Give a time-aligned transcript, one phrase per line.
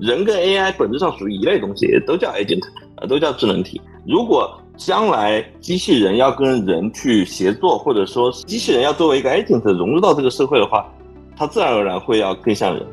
[0.00, 3.78] 人跟 AI 本质上属于一类东西，都叫 agent，啊，都叫智能体。
[4.06, 10.90] 如果将来机器人要跟人去协作，或者说机器人要作为一个 agent 融入到这个社会的话，
[11.36, 12.86] 它自然而然会要更像人。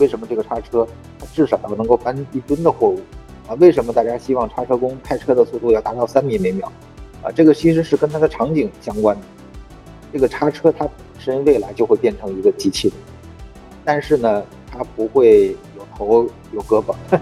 [0.00, 0.84] 为什么这个叉车
[1.20, 3.00] 它至少要能够搬一吨的货物
[3.46, 3.54] 啊？
[3.60, 6.66] 为什么大家希望叉车工开车的速度要达到三米每秒
[7.22, 7.30] 啊？
[7.30, 9.22] 这个其实是跟它的场景相关的。
[10.12, 12.96] 这个叉车它本身未来就会变成一个机器人，
[13.82, 16.94] 但是呢，它不会有头有胳膊。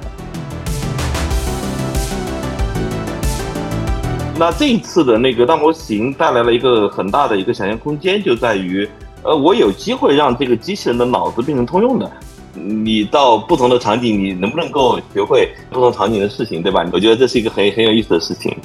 [4.37, 8.89] 那这一次的那个大模型带来了一个很大的一个想象空间，就在于，
[9.23, 12.11] 呃，我有机会让这个机器人的脑子变成通用的。
[12.55, 16.85] 你到不同的场景，你能不能够学会不同场景的事情，对吧？
[16.93, 18.57] 我觉得这是一个很很有意思的事情。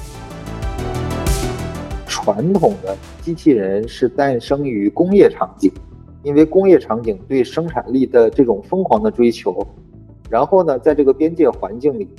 [2.26, 5.72] 传统的机器人是诞生于工业场景，
[6.24, 9.56] 因为工业场景对生产力的这种疯狂的追求，
[10.28, 12.10] 然后呢，在这个边界环境里，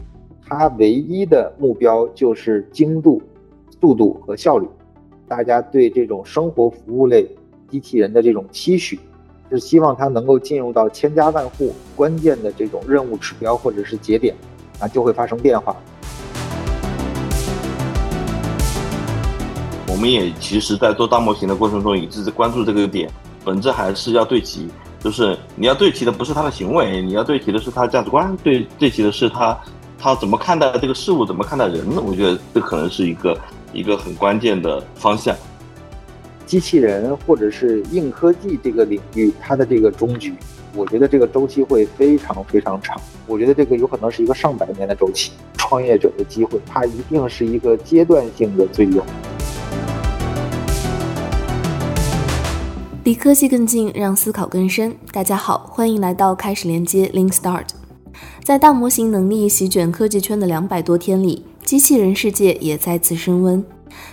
[0.46, 3.20] 它唯一的目标就是精度、
[3.80, 4.68] 速度和效率。
[5.26, 7.28] 大家对这种生活服务类
[7.68, 8.96] 机器人的这种期许。
[9.48, 14.34] 是希望它能够进入到千家万户关键的这种任务指标或者是节点，
[14.80, 15.76] 啊，就会发生变化。
[19.96, 23.10] 我们也其实，在做大模型的过程中，一直在关注这个点，
[23.42, 24.68] 本质还是要对齐，
[25.00, 29.58] 就是你要对齐的不是他的行为，你要对齐的是他的价值观，对对齐的是他
[29.98, 31.82] 他怎么看待这个事物，怎么看待人。
[32.04, 33.40] 我觉得这可能是一个
[33.72, 35.34] 一个很关键的方向。
[36.44, 40.34] 机器人或者是硬科技这个领域，它的这个终局，
[40.74, 43.00] 我觉得这个周期会非常非常长。
[43.26, 45.32] 我觉得这个有可能是一个上百年的周期。
[45.56, 49.02] 创业者的机会，它一定是一个阶段性的最优。
[53.06, 54.92] 离科技更近，让思考更深。
[55.12, 57.66] 大家好，欢迎来到开始连接 Link Start。
[58.42, 63.64] 在大模型能力席卷科技圈的两百多天里，机器人世界也再次升温。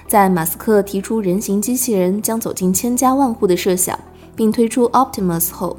[0.07, 3.99] 在马斯克提出人形机器人将走进千家万户的设想，
[4.35, 5.75] 并推出 Optimus 后，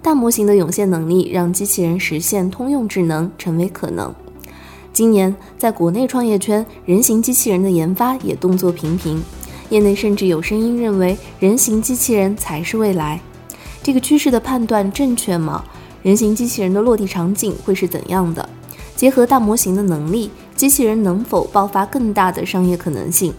[0.00, 4.10] 大模型的涌现能力让机器人实现通用智能成为可能。
[4.90, 9.22] 今年，在国内创业圈，人形机器人的研发也动作频频，
[9.70, 13.20] 业内甚至有声音认为人形机器人才是未来。
[13.82, 15.64] 这个趋势的判断正确吗？
[16.02, 18.48] 人形机器人的落地场景会是怎样的？
[18.94, 20.30] 结合大模型的能力。
[20.54, 23.34] 机器人能否爆发更大的商业可能性？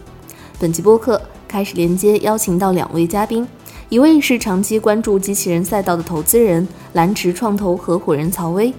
[0.58, 3.48] 本期播客开始连接，邀请到两位嘉宾，
[3.88, 8.72] 一位是长期关注机器人赛道的投资人蓝驰创投合伙人曹威，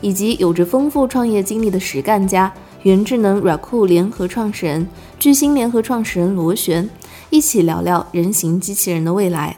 [0.00, 2.52] 以及有着丰富创业经历的实干家
[2.84, 4.86] 元智能 Raku 联合创始人
[5.18, 6.90] 巨星联合创始人罗旋，
[7.30, 9.56] 一起聊聊人形机器人的未来。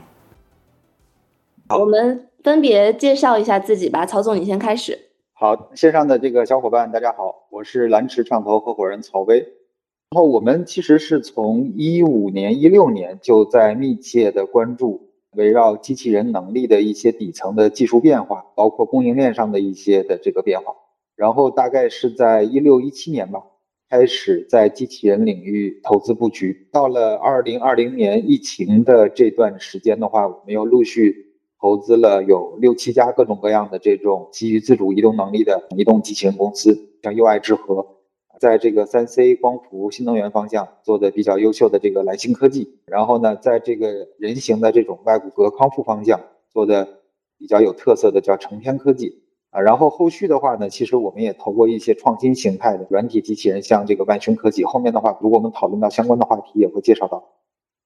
[1.77, 4.97] 我们分别介绍一下自己吧，曹总，你先开始。
[5.33, 9.39] 好，线上的这个小伙伴，大家好，我是蓝驰创投合伙人曹威。
[9.39, 20.77] 然后我们其实是从一五年、一六年就在密切的关注围绕机器人能力的一些底层的技术变化，包括供应链上的一些的这个变化。
[21.16, 23.43] 然后大概是在一六一七年吧，
[23.91, 26.69] 开始在机器人领域投资布局。
[26.71, 31.25] 到了二零二零年疫情的这段时间的话，我们又陆续。
[31.59, 37.97] 投资了有六七家各种各样的这种基于自主移动能力的移动机器人公司，像优爱智和，
[38.38, 47.00] 在这个三 C 光伏新能源方向做的比较优秀的这个蓝星科技，然后呢，在这个人形的这种外骨骼康复方向做的
[47.38, 49.22] 比较有特色的叫成天科技
[49.56, 54.67] 啊，然后后续的话呢，其实我们也投过一些创新形态的软体机器人，像这个万轩科技。
[54.67, 57.25] 后面的话，如果我们讨论到相关的话题，也会介绍到。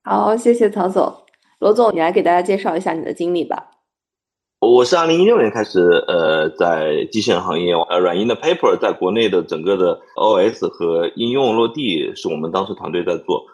[0.03, 1.15] 好，谢谢曹总。
[1.61, 3.71] 罗总，你来给大家介绍一下你的经历吧。
[4.59, 13.45] 我是二零一六年开始，呃，在机器人行业，呃，软硬的 Paper 在国内的整个的 OS 和应用落地是我们当时团队在做。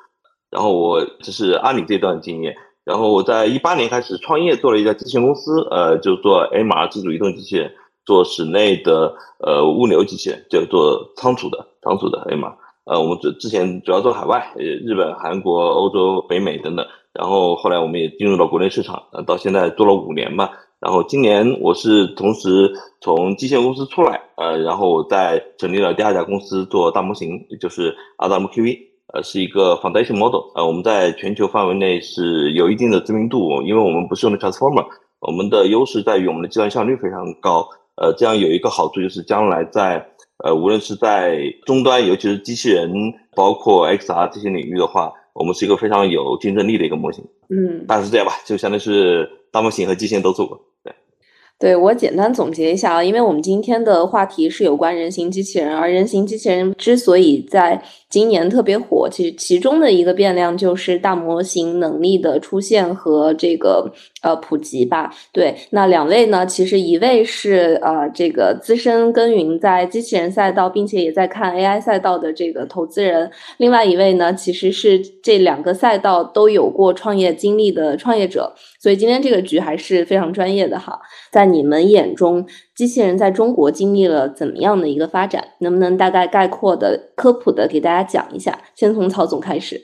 [0.51, 2.57] 然后我这是阿里这段经验。
[2.85, 7.73] 然后我在一八年开始创业，做了一家机器人公司，呃，就做 MR 自主移动机器人，
[8.07, 12.55] 做室内的呃物流机器人，就做仓储的仓储的 MR。
[12.85, 16.87] 呃，我们之之前主要做海外，日本、韩国、欧洲、北美等等。
[17.13, 20.49] 然后后来我们也进入到国内市场，呃，到现在做了五年嘛。
[20.79, 22.71] 然后今年我是同时
[23.01, 28.79] 从机械公司出来，呃，然后我在成立了第二家公司做大模型，也就是阿达姆 QV，
[29.15, 34.87] 呃，是一个 foundation model，呃，我们在全球范围内是有一定的知名度，因为我们不是用的 transformer，
[35.21, 40.07] 我们的优势在于我们的计算效率非常高，呃，这样有一个好处就是将来在
[40.45, 42.91] 呃无论是在终端，尤其是机器人，
[43.35, 45.13] 包括 XR 这些领域的话。
[45.39, 47.23] 我们是一个非常有竞争力的一个模型。
[47.51, 50.59] 嗯，大概是这样吧，就相当于是大模型和机器人都做过。
[51.59, 63.91] 对我简单总结一下啊，因为我们今天的话题是有关人形机器人，而人形机器人之所以在今年特别火，其实其中的一个变量就是大模型能力的出现和这个
[64.27, 65.15] 呃普及吧。
[65.33, 78.53] 对，那两位呢，其实一位是呃这个资深耕耘在机器人赛道，并且也在看 AI 赛道的这个投资人，另外一位呢，其实是这两个赛道都有过创业经历的创业者。
[78.81, 80.99] 所以今天这个局还是非常专业的哈，
[81.31, 82.45] 在你们眼中，
[82.75, 85.45] 机器人在中国经历了怎么样的一个发展？
[85.61, 88.59] 能不能大概概括的、科普的给大家讲一下？
[88.75, 89.81] 先从曹总开始。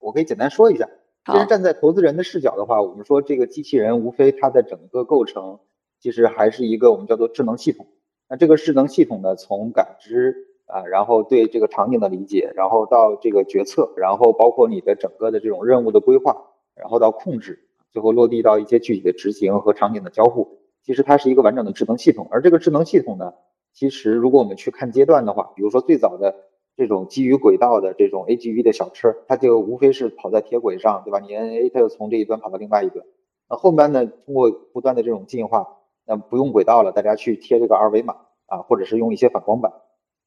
[0.00, 0.88] 我可以简单说一下。
[1.26, 5.60] 其实站在投资人的视角的话，我们说这个机器人无非它的整个构成，
[6.00, 7.86] 其实还是一个我们叫做智能系统。
[8.28, 10.34] 那这个智能系统呢，从感知
[10.66, 16.48] 啊，然后对这个场景的理解，然后到这个决策，然后包括你的整个的这种任务的规划。
[16.74, 22.26] 然后到控制，最后落地到一些具体的执行和场景的交互，其实它是一个完整的智能系统。
[22.30, 23.34] 而这个智能系统呢，
[23.74, 26.34] 其实如果我们去看阶段的话，比如说最早的
[26.76, 31.20] 这种基于轨道的这种 AGV 的小车，它就无非是跑在铁轨上，对吧？
[31.20, 33.04] 你 NA 它就从这一端跑到另外一端。
[33.48, 35.66] 那后边呢，通过不断的这种进化，
[36.06, 38.16] 那不用轨道了，大家去贴这个二维码
[38.46, 39.72] 啊，或者是用一些反光板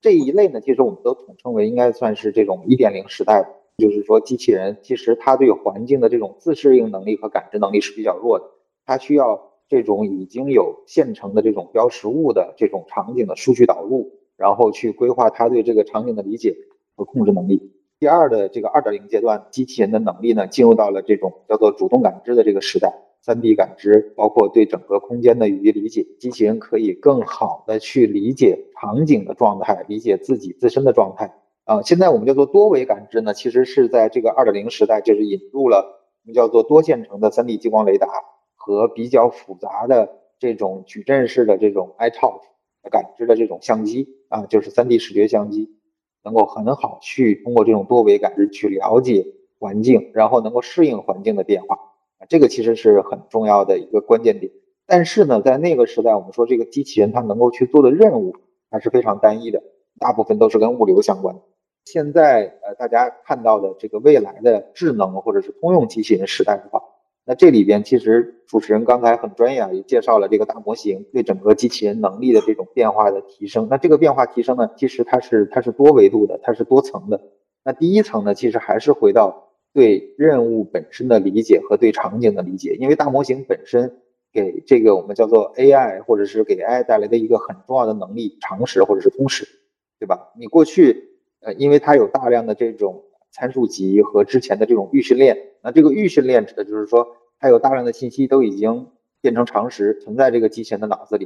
[0.02, 3.62] 这一类呢，其实我们都统称为应该算是这种一点零时代。
[3.78, 8.46] 就是说，机器人其实它对环境的这种自适应能力和感知能力是比较弱的，
[8.86, 16.56] 它需要这种已经有现成的这种标识物的这种场景的数据导入，然后去规划他对这个场景的理解
[16.96, 17.72] 和控制能力。
[17.98, 31.34] 第二的这个二点零阶段，机器人的能力呢，进入到了这种叫做主动感知的这个时代，三 D 感知，包括对整个空间的语义理解，机器人可以更好的去理解场景的状态，理解自己自身的状态。
[31.64, 38.08] 啊，现在我们叫做多维感知呢，其实是在这个二点零时代，就是引入了我们叫做多线程的三 D 激光雷达
[38.56, 42.42] 和比较复杂的这种矩阵式的这种 iTouch
[42.90, 45.70] 感知的这种相机啊，就是三 D 视觉相机，
[46.24, 49.26] 能够很好去通过这种多维感知去了解
[49.60, 51.76] 环境，然后能够适应环境的变化
[52.20, 54.52] 啊，这个其实是很重要的一个关键点。
[54.88, 58.36] 但是呢，在那个时代，我们说这个机器人它能够去做的任务
[58.70, 59.64] 还是非常单一的，
[60.00, 61.42] 大部分都是跟物流相关的。
[61.86, 66.82] 现在呃，大家看到的这个未来的智能或者是通用机器人时代的话，
[67.26, 73.68] 那这里边其实主持人刚才很专业啊，也介绍了这个大模型对整个机器人能力的这种变化的提升。
[73.70, 77.20] 那这个变化提升呢，其实它是它是多维度的，它是多层的。
[77.64, 84.02] 那第一层呢，其实还是回到对任务本身的理解和对场景的理解，因为大模型本身
[84.32, 89.48] 给这个我们叫做 AI 或者是给 AI 带来的一个很重要的能力，常识或者是通识，
[90.00, 90.32] 对吧？
[90.40, 91.12] 你过去。
[91.42, 93.04] 呃，因为它有大量的这种
[93.36, 98.88] 参数集和之前的这种预训练，那这个预训练指的就是说，它有大量的信息都已经
[99.20, 101.26] 变成常识，存在这个机器人的脑子里，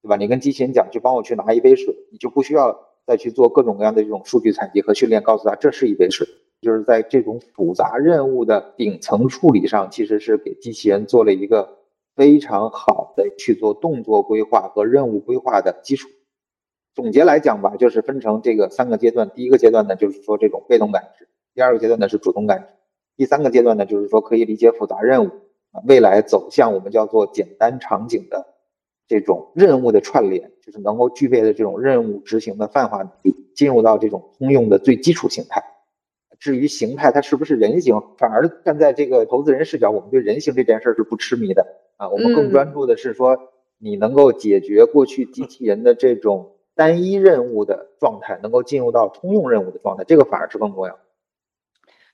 [0.00, 0.14] 对吧？
[0.14, 6.28] 你跟机器人讲，去帮我去拿一杯水，你就不需要再去做各种各样的这种数据采集和训练，告诉他这是一杯水。
[6.60, 11.78] 就是在这种复杂任务的顶层处理上，其实是给机器人做了一个
[12.16, 16.08] 非常好的去做动作规划和任务规划的基础。
[16.94, 19.30] 总结来讲吧，就是分成这个三个阶段。
[19.32, 21.26] 第一个阶段呢，就是说这种被动感知；
[21.58, 22.66] 第二个阶段呢是主动感知；
[23.16, 25.30] 第三个阶段呢，就是说可以理解复杂任务
[25.72, 28.46] 啊，未来走向我们叫做简单场景的
[29.08, 35.60] 这种任务的串联，就是能够具备的这种任务执行的泛化能力，进入到这种通用的最基础形态。
[36.38, 43.36] 至于形态它是不是人形，反而站在这个投资人视角，我们对人形这件事是不痴迷的啊，我们更专注的是说
[43.78, 46.52] 你能够解决过去机器人的这种。
[46.76, 50.96] 单一任务的状态能够进入到通用任务的状态，这个反而是更重要。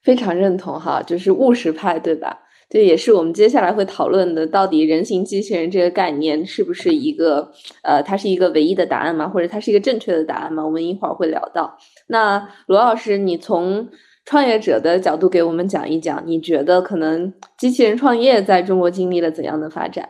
[0.05, 2.39] 非常认同哈，就是务实派，对吧？
[2.71, 7.51] 这也是我们接下来会讨论的，到底人形机器人这个概念是不是一个
[7.83, 9.29] 呃，它是一个唯一的答案吗？
[9.29, 10.65] 或者它是一个正确的答案吗？
[10.65, 11.77] 我们一会儿会聊到。
[12.09, 13.89] 那罗老师，你从
[14.25, 20.09] 创业者的角度给我们讲一讲，你觉得可能机器人创业在中国经历了怎样的发展？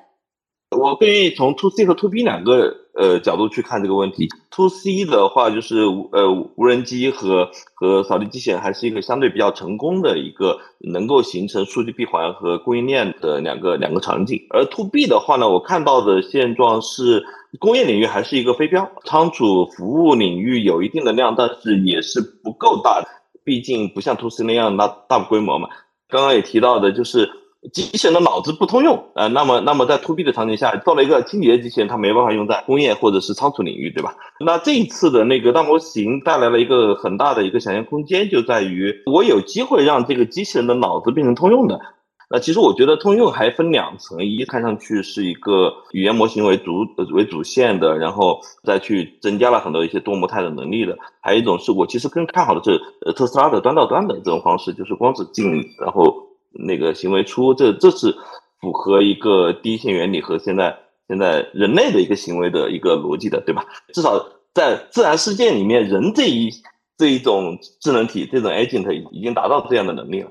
[0.71, 4.29] 我可以从 to C 和 to B 两个呃角度去看这个问题。
[4.51, 5.81] to C 的话，就是
[6.13, 14.41] 呃无人机和和扫地机器人还是一个相对比较成功的一个能够形成数据闭环和供应链的两个两个场景。
[14.51, 17.25] 而 to B 的话呢，我看到的现状是
[17.59, 23.09] 工业领域还是一个飞镖，仓储服务领域有一定的量，但是也是不够大的，
[23.43, 25.69] 毕竟不像 to C 那样那大规模嘛。
[26.09, 27.29] 刚刚也提到的就是。
[27.73, 34.14] 机器人的脑子不通用，呃，那么那么在 to B 的场景下，做了一个清洁机器人，它没办法用在工业或者是仓储领域，对吧？
[34.44, 41.80] 那这一次的那个大模型带来了一个很大的一个想象空间，就在于我有机会让这个机器人的脑子变成通用的。
[42.28, 56.24] 那其实我觉得通用还分两层，一看上去是一个语言模型为主为主线的，然后再去增加了很多一些多模态的能力的，还有一种是我其实更看好的是呃特斯拉的端到端的这种方式，就是光子进，然后。
[56.66, 58.14] 那个行为出，这这是
[58.61, 60.76] 符合一个第一性原理和现在
[61.08, 63.64] 现在人类的一个行为的一个逻辑的，对吧？
[63.92, 66.50] 至少在自然世界里面，人这一
[66.96, 70.30] 这一种智能体，这种 agent 已经达到这样的能力了。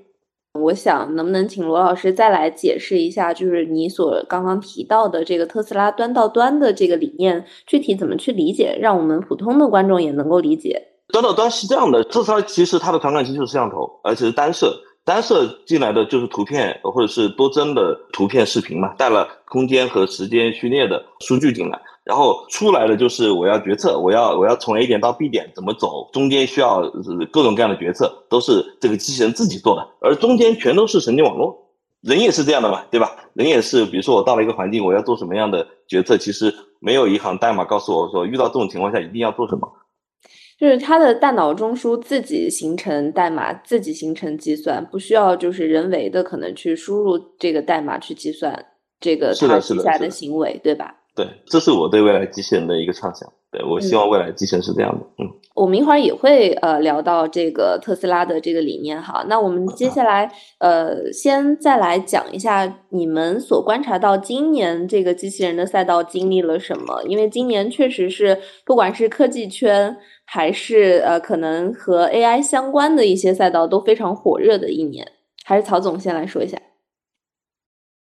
[0.60, 10.90] 我想，能不能请罗老师再来解释一下，就是你所刚刚提到的这个特斯拉端到端的这个理念，具体怎么去理解，让我们普通的观众也能够理解。
[11.08, 14.80] 端到端是这样的，特斯拉其实它的传感器就是摄像头，而且是单摄。
[15.06, 26.82] 单摄进来的就是图片或者是多帧的图片、视频嘛，带了空间和时间序列的数据进来，然后出来的就是我要决策，我要我要从 A 点到 B 点怎么走，中间需要
[27.32, 31.54] 各种各样的决策，都是这个机器人自己做的，而中间全都是神经网络，
[32.02, 33.12] 人也是这样的嘛，对吧？
[33.34, 39.70] 人也是，比如说我到了一个环境，我要做什么样的决策，其实没有一行代码告诉我说，遇到这种情况下一定要做什么。
[40.60, 48.66] 就是它的大脑中枢自己形成代码，自己形成计算，不需要就是人为的可能去输入这个代码去计算
[49.00, 50.96] 这个它接下来的行为，对吧？
[51.16, 53.32] 对，这是我对未来机器人的一个畅想。
[53.52, 55.06] 对我希望未来机器人是这样的。
[55.20, 59.24] 嗯，我们一会儿也会呃聊到这个特斯拉的这个理念哈。
[59.30, 67.04] 那我们接下来呃先再来讲一下你们所观察到今年这个机器人的赛道经历了什么？
[67.04, 75.12] 因为今年确实是不管是科技圈还是呃可能和 AI 相关的一些赛道都非常火热的一年。
[75.46, 76.58] 还是曹总先来说一下。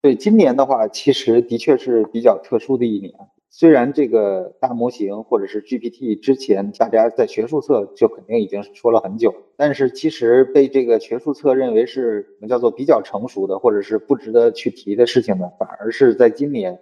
[0.02, 3.12] 对，今年的话，其实的确是比较特殊的一年。
[3.52, 16.78] 虽然这个大模型或者是 GPT 之前大家在学术侧就肯定已经说了很久，但是其实被这个学术侧认为是什么叫做比较成熟的，或者是不值得去提的事情呢，反而是在今年，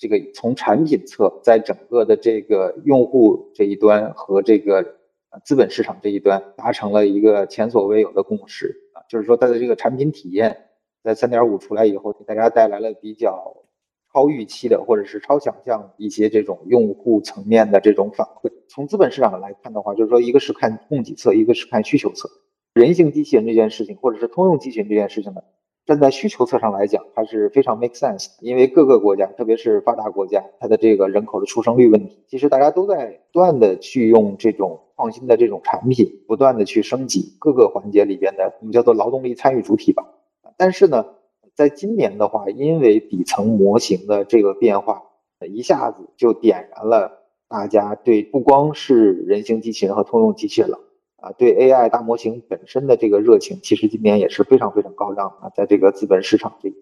[0.00, 4.96] 这个从产品侧，在整个的这个用户这一端和这个
[5.44, 10.66] 资本市场这一端达成了一个前所未有的共识啊，就是说它的这个产品体验。
[11.02, 13.56] 在三点五出来以后，给大家带来了比较
[14.12, 18.50] 超预期的，或者是超想象一些这种用户层面的这种反馈。
[18.68, 22.28] 从资本市场来看的话，就是说，一个是看供给侧，一个是看需求侧。
[22.74, 25.42] 人形机器人这件事情，或者是通用机器人这件事情呢，
[25.86, 28.28] 站在需求侧上来讲，它是非常 make sense。
[28.40, 40.06] 因为各个国家，特别是发达国家，它的这个人口的出生率问题，其实大家都在不断的去用这种创新的这种产品，不断的去升级各个环节里边的，我们叫做劳动力参与主体吧。
[40.56, 41.06] 但是呢，
[41.54, 45.02] 在今年的话，因为底层模型的这个变化，
[45.50, 50.78] 一下子就点燃了大家对不光是人形机器人和通用机器人了
[51.20, 55.50] 啊，对 AI 大模型本身的这个热情，其实今年也是非常非常高涨啊。
[55.54, 56.74] 在这个资本市场这一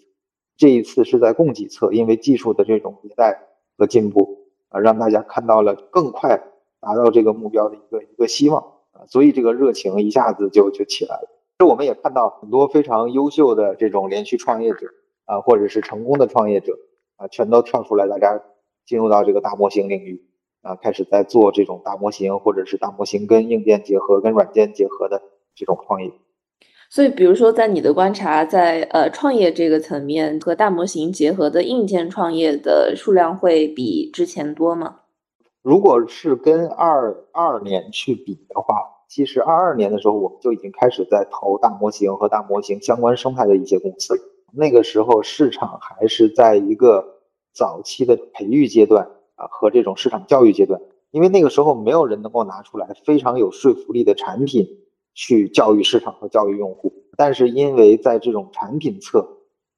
[0.57, 3.41] 这一次是在供给侧，因为技术的这种迭代
[3.77, 6.41] 和进步啊，让大家看到了更快
[6.81, 11.29] 达到这个目标的一个一个希望啊，所以这个热情一下子就就起来了。
[11.59, 14.87] 这我们也看到很多非常优秀的这种连续创业者
[15.25, 16.79] 啊，或者是成功的创业者
[17.17, 18.41] 啊，全都跳出来，大家
[18.87, 20.28] 进入到这个大模型领域
[20.69, 25.23] 啊，开始在做这种大模型，或者是大模型跟硬件结合、跟软件结合的
[25.55, 26.13] 这种创业。
[26.91, 35.01] 所以，比如说，在你的观察，在呃创业这个层面和大模型结合的硬件创业的数量会比之前多吗？
[35.63, 38.97] 如果是跟二二年去比的话。
[39.11, 44.15] 其实二二年的时候，我们就已经开始在投大模型和大模型相关生态的一些公司。
[44.53, 47.17] 那个时候市场还是在一个
[47.55, 50.81] 早期的培育阶段啊，和这种市场教育阶段。
[51.11, 54.67] 因为那个时候没有人能够拿出来非常有说服力的产品
[55.15, 56.93] 去教育市场和教育用户。
[57.17, 59.27] 但是因为在这种产品侧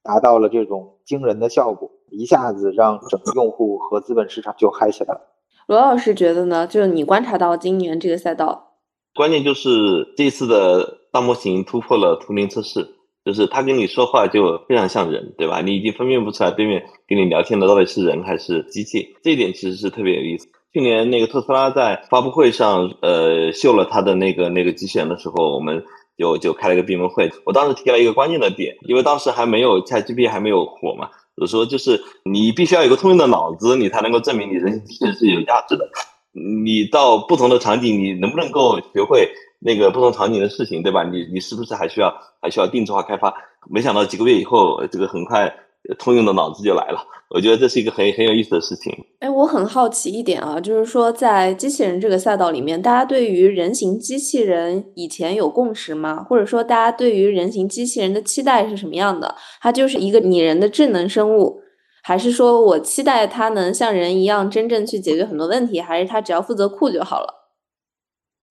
[0.02, 5.20] 达到了这种惊人的效果，一下子让整个用户和资本市场就嗨起来了。
[5.66, 6.66] 罗老师觉得呢？
[6.66, 8.78] 就是你观察到今年这个赛道。
[9.14, 9.70] 关键就是
[10.16, 12.88] 这次的大模型突破了图灵测试，
[13.24, 15.60] 就是他跟你说话就非常像人，对吧？
[15.60, 20.48] 你已经分辨不出来对面跟你聊天的到底是人还是机器，这一点其实是特别有意思。
[20.72, 25.82] 去年那个特斯拉在发布会上，呃，秀了他的那个那个机器人的时候，我们
[26.16, 27.30] 就就开了一个闭门会。
[27.44, 35.88] 我当时提了一个关键的点，因为当时还没有 ChatGPT 还没有火嘛，我说就是你必须要有个通用的脑子，你才能够证明你人机是有价值的。
[36.32, 39.28] 你到不同的场景，你能不能够学会
[39.60, 41.04] 那个不同场景的事情，对吧？
[41.04, 43.32] 你你是不是还需要还需要定制化开发？
[43.70, 45.54] 没想到几个月以后，这个很快
[45.98, 46.98] 通用的脑子就来了。
[47.28, 48.92] 我觉得这是一个很很有意思的事情。
[49.20, 56.24] 哎，我很好奇一点啊，就是说在机器人这个赛道里面，大家对于人形机器人以前有共识吗？
[56.28, 59.36] 或者说大家对于人形机器人的期待是什么样的？
[59.60, 61.60] 它就是一个拟人的智能生物，
[62.02, 67.39] 还是说我期待它能像人一样真正去解决很多问题，还是它只要负责酷就好了？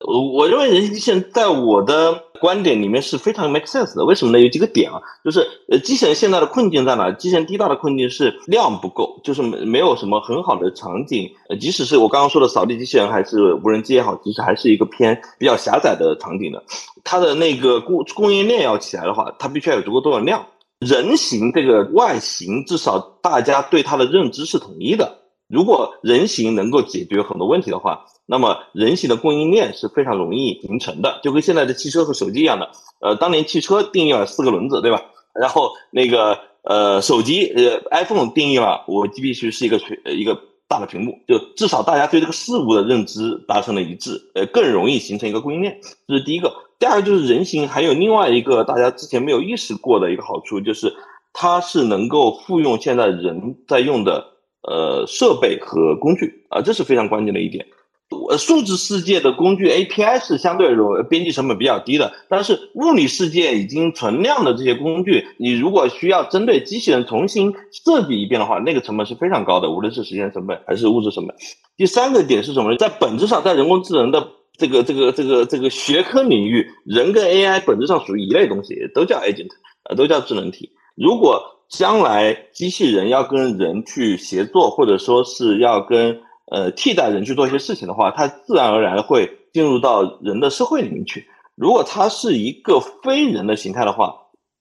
[0.06, 4.06] 我我认为人机器人在我的观点里面是非常 make sense 的。
[4.06, 4.40] 为什么呢？
[4.40, 7.12] 有几个点啊，就是呃，机器人现在的困境在哪？
[7.12, 11.30] 机器人第一大的困境是量不够，就是没没有什么很好的场景。
[11.50, 16.64] 呃，即使是我刚刚说的扫地机器人还是无人机也好，其实还是一个偏比较狭窄的场景的。
[17.04, 20.46] 它的那个供供应链要起来的话，它必须要有足够多的量。
[20.80, 25.19] 人形这个外形，至少大家对它的认知是统一的。
[25.50, 32.70] 如果人形能够解决很多问题的话，那么人形的供应链是非常容易形成的，就跟现在的汽车和手机一样的。
[33.02, 35.02] 呃，当年汽车定义了四个轮子，对吧？
[35.34, 45.80] 然后那个呃手机呃 iPhone 定义了我必须是一个全一个大的屏幕，就至少大家对这个事物的认知达成了一致，呃，更容易形成一个供应链。
[46.08, 46.54] 这是第一个。
[46.78, 50.96] 第二个就是人形还有另外一个大家之前没有意识过的一个好处，就是
[51.34, 54.26] 它是能够复用现在人在用的
[54.62, 57.66] 呃设备和工具啊，这是非常关键的一点。
[58.28, 71.36] 呃，数字世界的工具 API 是相对容编辑成本比较低的，但是物理世界已经存量的这些工具，你如果需要针对机器人重新设计一遍的话，那个成本是非常高的，无论是时间成本还是物质成本。
[71.78, 72.78] 第三个点是什么呢？
[72.78, 79.50] 在本质上，在人工智能的这个这个这个这个学科领域，人跟 AI 本质上属于一类东西，都叫 agent，
[79.88, 80.72] 呃，都叫智能体。
[80.96, 81.40] 如果
[81.70, 86.20] 将来机器人要跟人去协作，或者说是要跟
[86.52, 91.28] 呃，替代人去做一些事情的话，它自然而然会进入到人的社会里面去。
[91.56, 94.16] 如果它是一个非人的形态的话，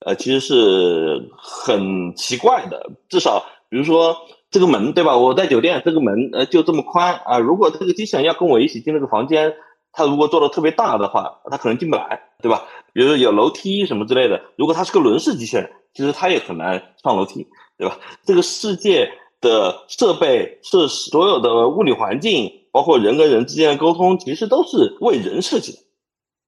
[0.04, 2.90] 呃，其实是很奇怪的。
[3.08, 4.14] 至少，比如说
[4.50, 5.16] 这个门，对吧？
[5.16, 7.38] 我在酒店，这个门呃就这么宽啊。
[7.38, 9.54] 如果这个机器人要跟我一起进那个房间，
[9.92, 12.66] 它如果做的特别大的话，它可能进不来，对吧？
[12.92, 17.98] 比如说有楼梯什么之类的，如果它是个轮式机器人，其实它也很难上楼梯，对吧？
[18.24, 19.10] 这个世界。
[19.40, 25.78] 的设备是所有的物理环境，包括人跟人之间的沟通，其实都是为人设计的。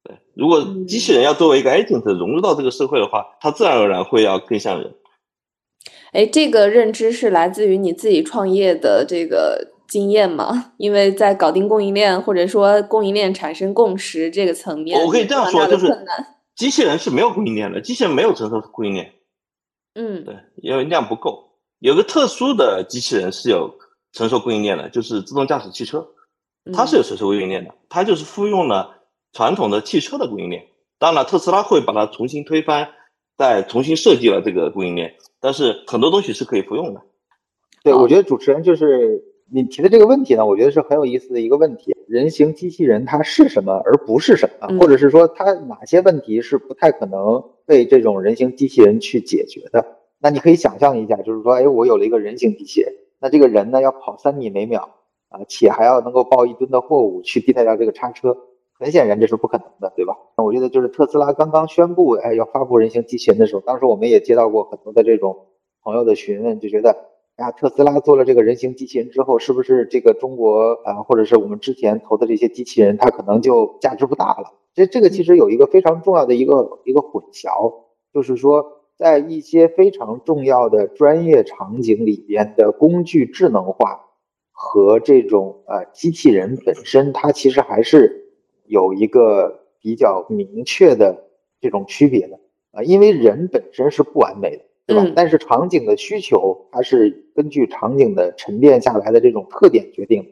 [0.02, 4.92] 对，如果机器人要作为一个 agent 融入到这个社会的话，它自然而然会要更像人。
[6.10, 10.72] 哎，这个认知是来自于你自己创业的这个经验嘛？
[10.78, 15.86] 因为在搞定供应链或者说供应链产生共识这个层面，我可以这样说，就是
[16.54, 19.12] 机器人是没有供应链的，机器人没有承受供应链。
[19.94, 21.50] 嗯，对，因为量不够。
[21.80, 23.74] 有个特殊的机器人是有
[24.12, 26.06] 承受供应链的，就是自动驾驶汽车，
[26.72, 28.98] 它是有承受供应链的，它就是复用了
[29.32, 30.66] 传统的汽车的供应链。
[30.98, 32.90] 当然，特斯拉会把它重新推翻，
[33.36, 37.00] 再重新设计了这个供应链，但是很多东西是可以复用的。
[37.82, 49.84] 对，我觉得主持人就是你提的这个问题呢，我觉得是很有意思的一个问题：人形机器人它是什么，而不是什么，或者是说它哪些问题是不太可能被这种人形机器人去解决的？
[50.20, 54.88] 那你可以想象一下，就是说，哎，我有了一个人形机器人，那这个人呢要跑三米每秒
[55.30, 58.36] 啊，且还要能够抱一吨的货物去替代掉这个叉车，
[58.78, 60.16] 很显然这是不可能的，对吧？
[60.36, 65.46] 那我觉得就是特斯拉刚刚宣布，哎，要发布人形机器人的时候，当时我们也接到过很多的这种
[65.82, 66.94] 朋友的询问，就觉得，
[67.40, 74.52] 哎呀，特斯拉做了这个人形机器人之后，是不是这个中国啊，或者是我们之前投的这些机器人，它可能就价值不大了？
[74.74, 77.72] 这这个其实有一个非常重要的一个一个混淆，
[78.12, 78.76] 就是说。
[79.00, 84.10] 在一些非常重要的专业场景里边的工具智能化
[84.52, 88.26] 和这种呃机器人本身，它其实还是
[88.66, 91.30] 有一个比较明确的
[91.62, 92.38] 这种区别的
[92.72, 95.12] 啊，因为人本身是不完美的，对吧？
[95.16, 100.22] 但是场景的需求，它是根据场景的沉淀下来的这种特点决定。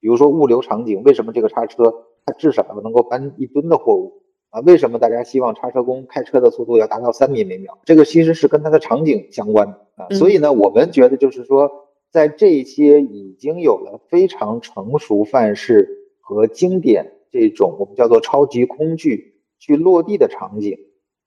[0.00, 1.94] 比如说物流场景，为什么这个叉车
[2.24, 4.22] 它至少能够搬一吨的货物？
[4.50, 7.78] 啊，为什么大家希望叉车工开车的速度要达到三米每秒？
[7.84, 10.08] 这个其实是跟它的场景相关的啊。
[10.10, 11.70] 所以呢，我们觉得就是说，
[12.10, 20.76] 在这些已经有了非常成熟范式和经典这种我们叫做超级工具去落地的场景，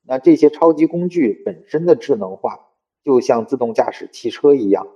[0.06, 2.60] 那这些超级工具本身的智能化，
[3.04, 4.88] 就像自动驾驶汽车一样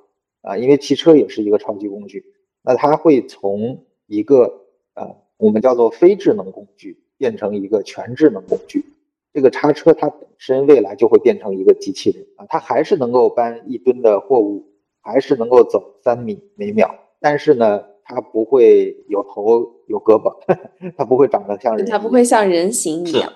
[0.41, 2.25] 啊，因为汽车也是一个超级工具，
[2.63, 7.03] 那它会从一个呃我们叫做非智能工具。
[7.19, 8.85] 变成一个全智能工具，
[9.33, 14.67] 这个叉车它本身未来就会变成一个机器人啊，它还是能够搬一吨的货物，
[15.01, 20.31] 还是能够走三米每秒，但是呢，它不会有头有胳膊，
[20.95, 23.33] 它不会长得像人，它不会像人形一样。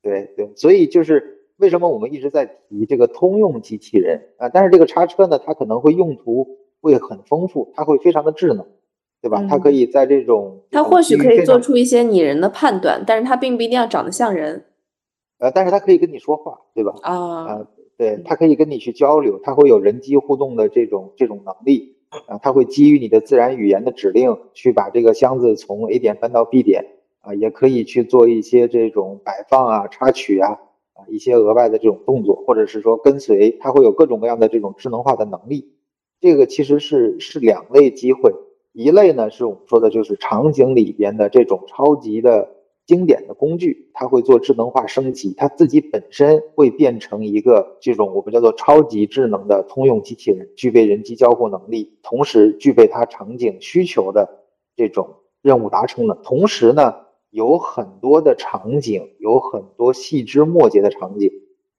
[0.00, 4.48] 对对，所以就是为什么我们一直在提这个通用机器人啊？
[4.48, 6.46] 但是这个叉车呢，它可能会用途
[6.80, 8.64] 会很丰富，它会非常的智能，
[9.20, 9.44] 对吧？
[9.48, 14.66] 它可以在这种，它或许可以做出一些拟人的判断，但是它并不一定要长得像人。
[15.38, 16.94] 呃，但是它可以跟你说话，对吧？
[17.02, 17.66] 啊，
[17.96, 21.96] 对，它可以跟你去交流，它会有人机互动的这种这种能力
[22.28, 26.84] 啊，它会基于你的自然语言的指令去把这个箱子从 A 点搬到 B 点
[27.20, 30.56] 啊，也可以去做一些这种摆放啊、插取啊
[31.08, 35.72] 一些额外的这种动作，或者是说跟随，它会有各种各样的这种智能化的能力。
[36.20, 38.34] 这个其实是是两类机会，
[38.72, 42.50] 一类呢是我们说的就是场景里边的这种超级的。
[42.88, 56.94] 经典的工具，它会做智能化升级，它自己本身会变成一个这种我们叫做超级智能的通用机器人，具备人机交互能力，同时具备它场景需求的这种任务达成的同时呢，
[57.30, 61.30] 有很多的场景，有很多细枝末节的场景，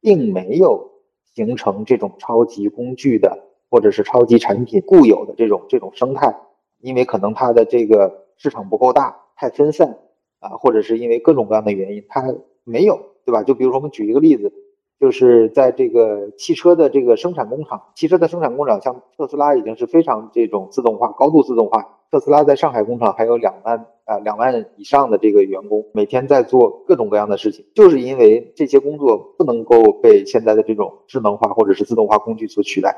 [0.01, 0.91] 并没有
[1.33, 6.35] 形成这种超级工具的或者是超级产品固有的这种这种生态，
[6.79, 9.99] 因为可能它的这个市场不够大，太分散。
[10.41, 12.23] 啊，或者是因为各种各样的原因，它
[12.63, 13.43] 没有，对吧？
[13.43, 14.53] 就比如说，我们举一个例子，
[14.97, 21.98] 就是在这个汽车的这个生产工厂，汽车的生产工厂，像特斯拉已经是非常这种自动化、高度自动化。
[22.11, 32.95] 特斯拉在上海工厂还有两万啊两万以上的这个员工，每天在做各种各样的事情，就是因为这些工作不能够被现在的这种智能化或者是自动化工具所取代。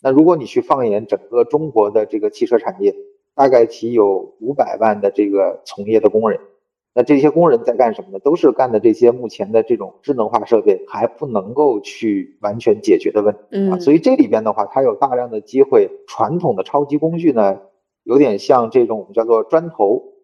[0.00, 2.94] 那如果你去放眼整个中国的这个汽车产业，
[3.34, 6.38] 大概其有五百万的这个从业的工人。
[6.94, 8.18] 那这些工人在干什么呢？
[8.18, 13.78] 都是干的这些目前的这种智能化设备还不能够去完全解决的问题啊。
[13.78, 15.90] 所以这里边的话，它有大量的机会。
[16.06, 17.60] 传统的超级工具呢，
[18.02, 20.14] 有点像这种我们叫做砖头，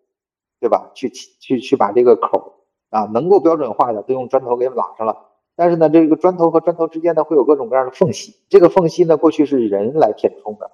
[0.60, 0.90] 对吧？
[0.94, 5.28] 去去去把这个口啊能够标准化的都用砖头给码上了。
[5.56, 10.70] 但是呢，这个砖头和砖头之间呢会有各种各样的缝隙，这个缝隙呢过去是人来填充的，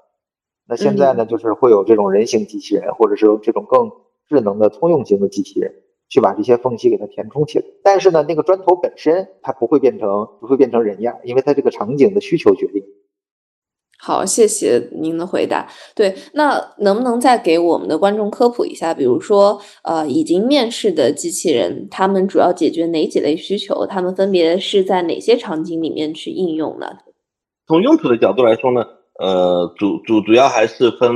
[0.69, 3.91] 那现在呢就是会有这种人形机器人，或者是这种更
[4.29, 5.75] 智能的通用型的机器人。
[6.11, 12.84] 去把这些缝隙给它填充起来，但是呢，那个砖头本身它不会变成不会变成人样，因为它这个场景的需求决定。
[14.05, 15.67] 好，谢谢您的回答。
[15.95, 18.93] 对，那能不能再给我们的观众科普一下？
[18.93, 23.87] 比如说，呃，已经面试的机器人，他们主要解决哪几类需求？
[23.87, 26.87] 他们分别是在哪些场景里面去应用呢？
[27.67, 28.85] 从用途的角度来说呢，
[29.19, 31.11] 呃，主主主要还是分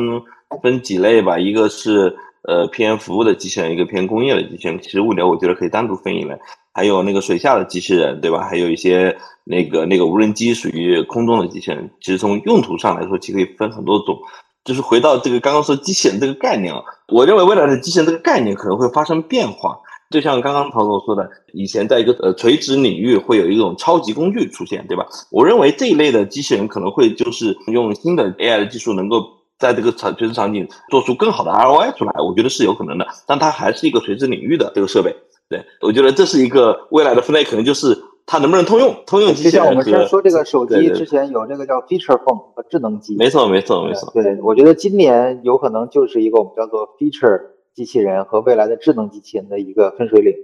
[0.62, 2.16] 分几类吧，一个是。
[2.42, 6.36] 呃，偏服务的机器人，一个偏工业的机器人，其实物流我觉得可以单独分一类。
[6.72, 8.46] 还有那个水下的机器人，对吧？
[8.48, 11.90] 还有一些那个那个无人机属于空中的机器人。
[12.00, 14.16] 其实从用途上来说，其实可以分很多种。
[14.64, 19.76] 就是回到这个刚刚说机器人这个概念啊，我认为未来的机器人这个概念可能会发生变化。
[20.10, 25.04] 就像刚刚陶总说的，以前在一个呃垂直领域会有一种超级工具出现，对吧？
[25.30, 29.37] 我认为这一类的机器人可能会就是用新的 AI 的技术能够。
[29.58, 35.14] 在这个场垂直场景做出更好的 ROI 出来，我觉得是有可能的，但它还是一个垂直领域的这个设备。
[35.48, 44.10] 对我觉得这是一个未来的分类，可能就是它能不能通用，通用就像我们先说这个手机之前有这个叫 feature phone 和智能机，没错没错没错。
[44.12, 47.40] 对，我觉得今年有可能就是一个我们叫做 feature
[47.74, 50.34] 机器人和未来的智能机器人的一个分水岭。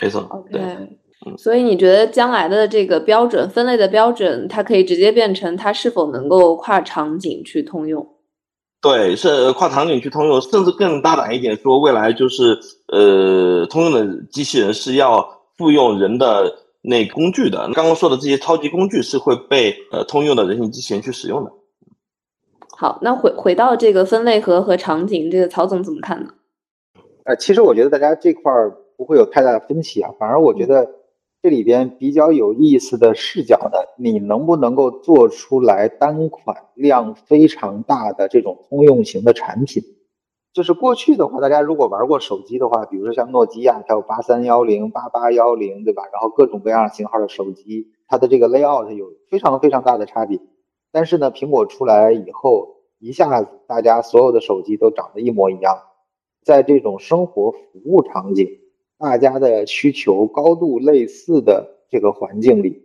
[0.00, 0.98] 没错，OK。
[1.36, 8.06] 所以你觉得将来的这个标准分类的标准，它可以直接变成它是否能够跨场景去通用？
[8.80, 17.58] 对，是跨场景去通用，甚至更大胆一点说，未来就是呃，通用的机器人是要复用人的那工具的。
[17.74, 21.50] 刚刚说的这些超级工具是会被呃通用的人形机器人去使用的。
[22.76, 26.30] 好，那回回到这个分类和和场景，这个曹总怎么看呢？
[27.24, 30.97] 呃，其实我觉得大家这块儿不会有太大的分歧啊，反而我觉得。
[31.40, 39.84] 这里边比较有意思的视角呢，你能不能够做出来单款量非常大的这种通用型的产品？
[40.52, 46.02] 就是过去的话，大家如果玩过手机的话，比如说像诺基亚，它有八三幺零、八八幺零，对吧？
[46.12, 50.40] 然后各种各样型号的手机，它的这个 layout 有非常非常大的差别。
[50.90, 55.78] 但是呢，苹果出来以后，一下子大家所有的手机都长得一模一样，
[56.42, 58.48] 在这种生活服务场景。
[58.98, 62.82] 大家的需求高度类似的这个环境里，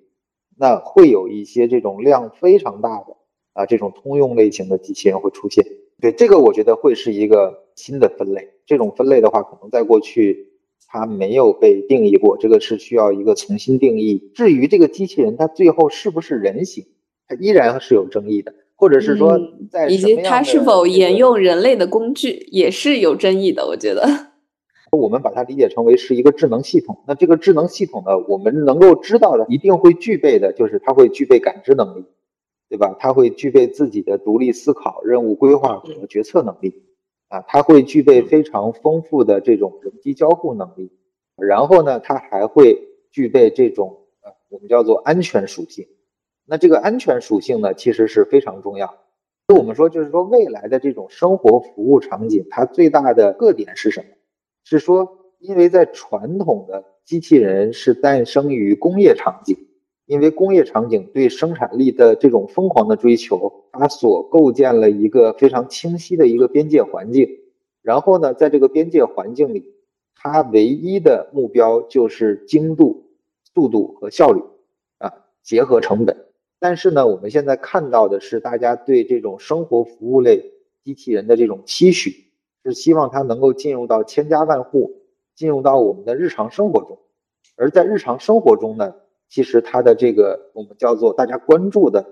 [0.57, 3.17] 那会有一些这种量非常大的
[3.53, 5.65] 啊，这种通用类型的机器人会出现。
[5.99, 8.49] 对这个，我觉得会是一个新的分类。
[8.65, 10.49] 这种分类的话，可能在过去
[10.87, 14.31] 它没有被定义过，这个是需要一个重新定义。
[14.35, 16.85] 至于这个机器人它最后是不是人形，
[17.27, 18.53] 它依然是有争议的。
[18.75, 19.39] 或者是说
[19.71, 24.32] 在以及它是否沿用人类的工具也是有争议的，我觉得。
[24.97, 32.05] 我们把它理解成为是一个智能系统，那这个智能系统呢，我们能够知道的一定会具备的就是它会具备感知能力，
[32.69, 32.95] 对吧？
[32.99, 36.83] 它会具备自己的独立思考、任务规划和决策能力，
[37.29, 40.91] 啊，它会具备非常丰富的这种人机交互能力，
[41.37, 45.87] 然后呢，它还会具备这种呃我们叫做安全属性。
[46.45, 48.95] 那这个安全属性呢，其实是非常重要。
[49.55, 54.07] 我们说，就是说未来的这种生活服务场景，它最大的特点是什么？
[54.63, 59.57] 是说，因为在传统的机器人是诞生于工业场景，
[60.05, 67.29] 因为工业场景对生产力的这种疯狂的追求，它所构建了一个非常清晰的一个边界环境。
[67.81, 69.73] 然后呢，在这个边界环境里，
[70.15, 73.03] 它唯一的目标就是精度、
[73.53, 74.41] 速度和效率
[74.99, 76.15] 啊，结合成本。
[76.59, 82.11] 但是呢，我们现在看到的是，大家对这种生活服务类机器人的这种期许，
[82.63, 85.01] 是希望它能够进入到千家万户，
[85.35, 86.99] 进入到我们的日常生活中。
[87.55, 88.95] 而在日常生活中呢，
[89.29, 92.05] 其实它的这个我们叫做大家关注的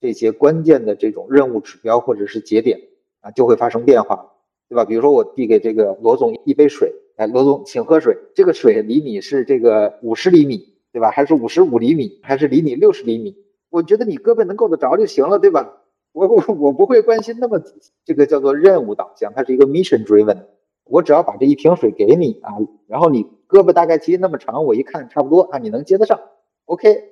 [0.00, 2.80] 这些关键的这种任务指标或者是节点
[3.20, 4.32] 啊，就会发生变化，
[4.68, 4.84] 对吧？
[4.84, 11.10] 比如说我递给这个罗总一杯水，哎，罗总请喝水，这个水离你是这个五十厘米，对吧？
[11.10, 13.36] 还是五十五厘米，还是离你六十厘米？
[13.68, 15.82] 我觉得你胳膊能够得着就行了，对吧？
[16.16, 17.60] 我我我不会关心那么
[18.06, 20.46] 这个叫做任务导向，它是一个 mission driven。
[20.84, 22.54] 我只要把这一瓶水给你啊，
[22.86, 26.18] 然后你胳膊大概其实那么长，我一看差不多啊，你能接得上
[26.64, 27.02] ，OK，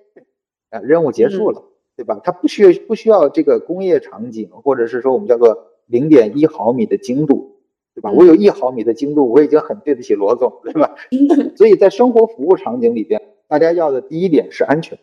[0.70, 1.62] 啊，任务结束了，
[1.96, 2.18] 对吧？
[2.24, 7.56] 它不需要不需要这个工业场景，或者是说我们叫做零点一毫米的精度，
[7.94, 8.10] 对吧？
[8.10, 10.94] 我有一毫米的精度，我已经很对得起罗总，对吧？
[11.56, 14.98] 所以在生活服务场景里边，大家要的第一点是安全。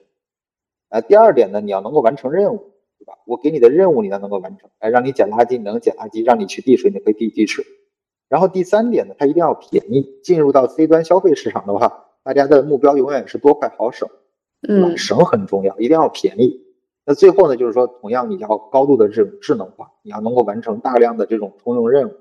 [0.90, 3.18] 啊，第二点呢，你要能够完成任务，对吧？
[3.26, 7.66] 我给你的任务你要能够完成，哎，让你捡垃圾你能捡垃圾，让你去递水你可以递递水。
[8.30, 10.20] 然后第三点呢，它一定要便宜。
[10.24, 14.08] 进入到 C 端消费市场的话，大家的目标永远是多快好省，
[14.70, 16.62] 嗯，省很重要，一定要便宜。
[17.04, 22.12] 那最后呢，就是说，同样你要高度的这种智能化，你要能够完成大量的这种通用任务。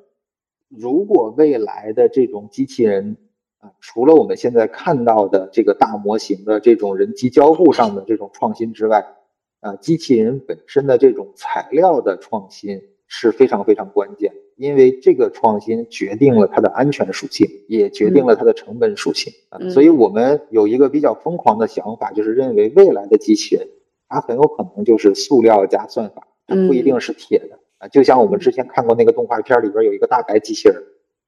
[0.68, 3.18] 如果未来的这种机器人，
[3.58, 9.04] 啊，除了我们现在看到的这个大模型的这种人机交互上的这种创新之外，
[9.60, 19.32] 啊，机器人本身的这种材料的创新是非常非常关键，因为这个创新决定了它的安全属性，也决定了它的成本属性。
[19.50, 23.68] 啊，所以我们有一个比较疯狂的想法，就是认为未来的机器人，
[24.08, 27.58] 它很有可能就是塑料加算法，它不一定是铁的。
[27.78, 30.82] 啊，就像我们之前看过那个动画片里边有一个大白机器人。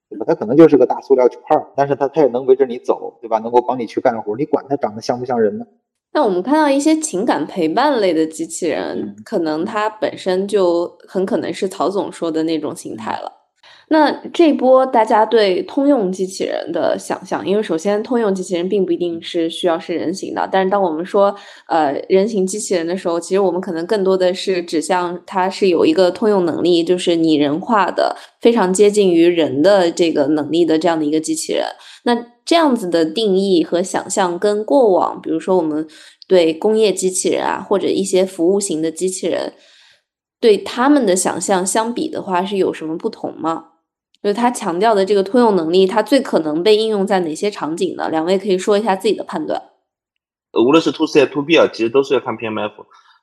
[0.09, 0.27] 对吧？
[0.29, 3.39] 它可能就是个大塑料块儿，但是它它也能围着你走，对吧？
[3.39, 5.67] 能够帮你去干活，你管它长得像不像人呢？
[6.15, 13.33] 那我们看到一些情感陪伴类的机器人，可能它本身就很可能是曹总说的那种形态了。
[13.89, 21.35] 那这波大家对通用机器人的想象，因为首先通用机器人并不一定是需要是人形的，但是当我们说
[21.69, 31.67] 呃人形机器人的时候，其实我们可能更多的是指向它是有一个通用能力，就是拟人化的，非常接近于人的这个能力的这样的一个机器人。
[32.05, 35.87] 那这样子的定义和想象跟过往，比如说我们
[36.27, 39.53] 对工业机器人啊，或者一些服务型的机器人，
[40.41, 43.67] 对他们的想象相比的话，是有什么不同吗？
[44.23, 48.09] 就是他强调的这个通用能力，它最可能被应用在哪些场景呢？
[48.09, 49.61] 两位可以说一下自己的判断。
[50.53, 52.71] 无论是 to C 还是 to B 啊，其实都是要看 PMF。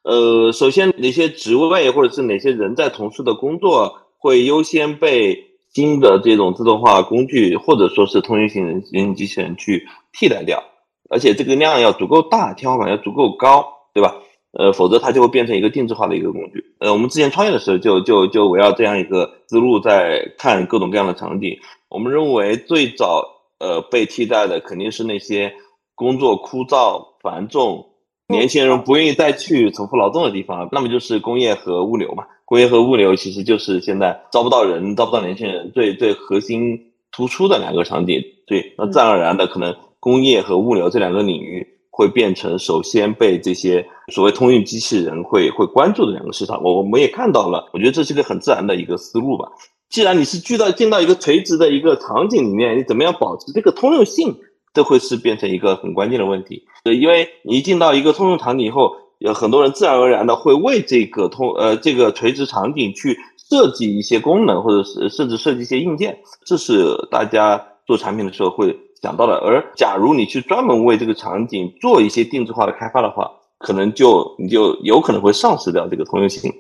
[0.04, 5.49] 呃，首先哪些职位或者是哪些人在从事的工作会优先被
[5.80, 10.62] 新的这种自动化工具或者说是通用型人人机器人去替代掉，
[11.10, 14.14] 而且这个量要足够大，天花板要足够高，对吧？
[14.52, 16.62] 呃，否则它就会变成一个定制化的一个工具。
[16.80, 21.58] 呃，我们之前创业的时候就就就围绕这样一个思路在看各种各样的场景。
[21.88, 23.24] 我们认为最早
[23.60, 25.54] 呃被替代的肯定是那些
[25.96, 27.86] 工作枯燥繁重、
[28.30, 32.24] 年轻人不愿意再去重复劳动的地方，那么就是工业和物流嘛。
[32.46, 36.80] 工业和物流其实就是现在招不到人、招不到年轻人最最核心
[37.12, 38.24] 突出的两个场景。
[38.46, 41.68] 对，那自然而然的可能工业和物流这两个领域。
[41.92, 49.52] 会变成首先被这些所谓通用机器人会会关注的两个市场，我我们也看到了，我觉得这是个很自然的一个思路吧。
[49.90, 54.34] 既然你是聚到进到一个垂直的一个场景里面，你怎么样保持这个通用性，
[54.74, 56.66] 这会是变成一个很关键的问题。
[56.84, 68.78] 对，因为你一进到一个通用场景以后，有很多人自然而然的会为这个通呃这个垂直场景去设计一些功能，或者是甚至设计一些硬件，这是大家做产品的时候会。
[69.02, 76.54] 想到的，而假如你去专门为这个场景做一些定制化的开发的话，可能就你就有可能会丧失掉这个通用性。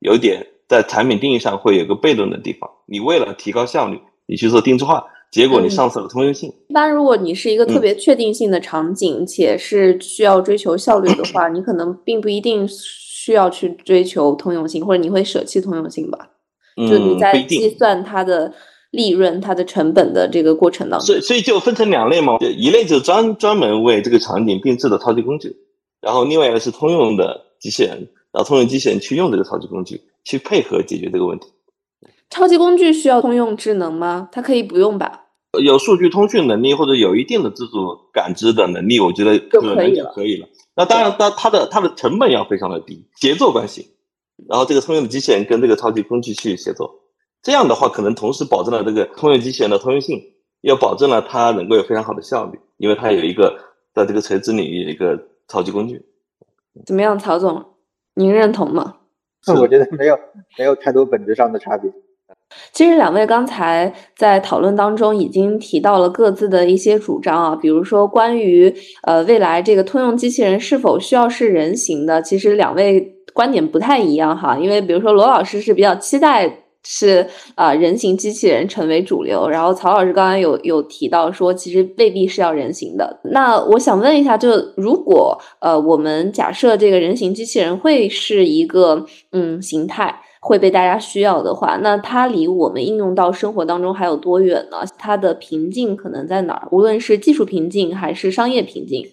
[0.00, 2.68] 有一点在产品定义上会有个悖论的地方。
[2.84, 6.52] 你为了提高效率，你去做定制化，结果你丧失了通用性。
[6.68, 16.30] 一般如果你是一个特别确定性的场景，且是需要追求效率的话，你可能并不一定需要去追求通用性，或者你会舍弃通用性吧？
[16.76, 18.52] 就你在计算它的。
[18.90, 25.54] 利润它的成本的这个过程当中，所以所以就分成两类嘛，一类就是专专门为这个场景定制的超级工具，
[26.00, 31.48] 然后另外一个是通用的机器人，然后通用机器人去用这个超级工具去配合解决这个问题。
[32.30, 34.28] 超级工具需要通用智能吗？
[34.30, 35.24] 它可以不用吧？
[35.58, 40.46] 有数据通讯能力或者有一定的自主感知的能力，我觉得可能就可以了。
[40.76, 43.96] 那当然，它它的它的成本要非常的低，协作关系，
[44.46, 46.94] 然后这个通用的机器人跟这个超级工具去协作。
[47.42, 50.22] 这样的话，可能同时保证了这个通用机器人的通用性，
[50.60, 53.58] 又保证了它能够有非常好的效率，因为它有一个
[53.94, 56.04] 在这个垂直领域一个超级工具。
[56.84, 57.64] 怎么样，曹总，
[58.14, 58.96] 您认同吗？
[59.58, 60.18] 我觉得没有
[60.58, 61.90] 没有太多本质上的差别。
[62.72, 76.64] 其实两位刚才在讨论当中已经提到了各自的一些主张啊，比如说关于呃未来这个通用机器人是否需要是人形的，其实两位观点不太一样哈，因为比如说罗老师是比较期待。
[76.90, 79.46] 是啊，人形机器人成为主流。
[79.48, 83.20] 然后曹老师刚刚有有提到说，其实未必是要人形的。
[83.24, 94.78] 那我想问一下，就如果呃，我们假设这个人形机器人会是一个嗯形态，会被大家需要的话，那它离我们应用到生活当中还有多远呢？
[94.98, 96.68] 它的瓶颈可能在哪儿？
[96.70, 99.04] 无论是技术瓶颈还是商业瓶颈？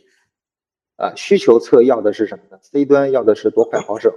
[0.97, 4.11] 啊，需求侧要的是什么呢？C 端要的是多快好省。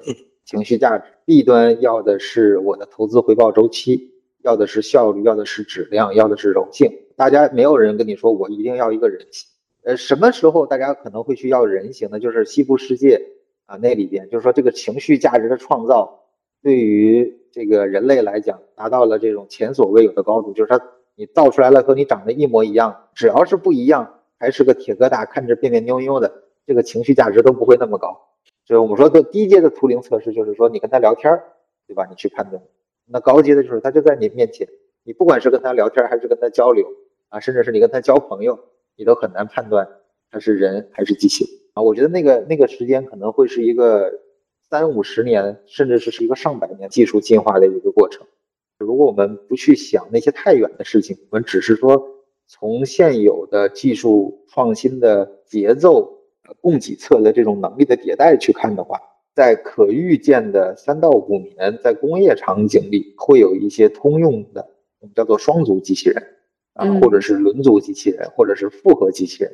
[0.44, 6.90] 情绪价值，B 端要的是我的投资回报周期，要的是效率，要的是质量，要的是柔性。
[7.16, 9.46] 大家没有人跟你说我一定要一个人形，
[9.84, 12.18] 呃，什么时候大家可能会去要人形呢？
[12.18, 13.20] 就是西部世界
[13.66, 16.27] 啊，那里边就是说这个情绪价值的创造，
[16.62, 20.52] 对于这个人类来讲，达到了这种前所未有的高度。
[20.52, 20.80] 就是它
[21.14, 28.20] 你造出来了和你长得一模一样，只要是不一样，还是个铁疙瘩，看着别别扭扭的，这个情绪价值都不会那么高。
[28.64, 31.40] 就是我们说的低阶的图灵测试，就是说你跟他聊天，
[31.86, 32.06] 对吧？
[32.08, 32.62] 你去判断。
[33.06, 34.68] 那高阶的就是他就在你面前，
[35.04, 36.86] 你不管是跟他聊天还是跟他交流
[37.30, 38.58] 啊，甚至是你跟他交朋友，
[38.96, 39.88] 你都很难判断
[40.30, 41.82] 他是人还是机器啊。
[41.82, 44.12] 我觉得那个那个时间可能会是一个
[44.70, 48.26] 三五十年，甚至是是一个上百年技术进化的一个过程。
[48.78, 52.02] 如果我们不去想那些太远的事情，我们只是说
[52.46, 56.16] 从现有的技术创新的节奏。
[56.62, 58.98] 供给侧的这种能力的迭代去看的话，
[59.34, 64.66] 在可预见的三到五年，在工业场景里会有一些通用的，
[65.00, 66.22] 我们叫做双足机器人
[66.72, 69.52] 啊，或者是轮足机器人，或者是复合机器人，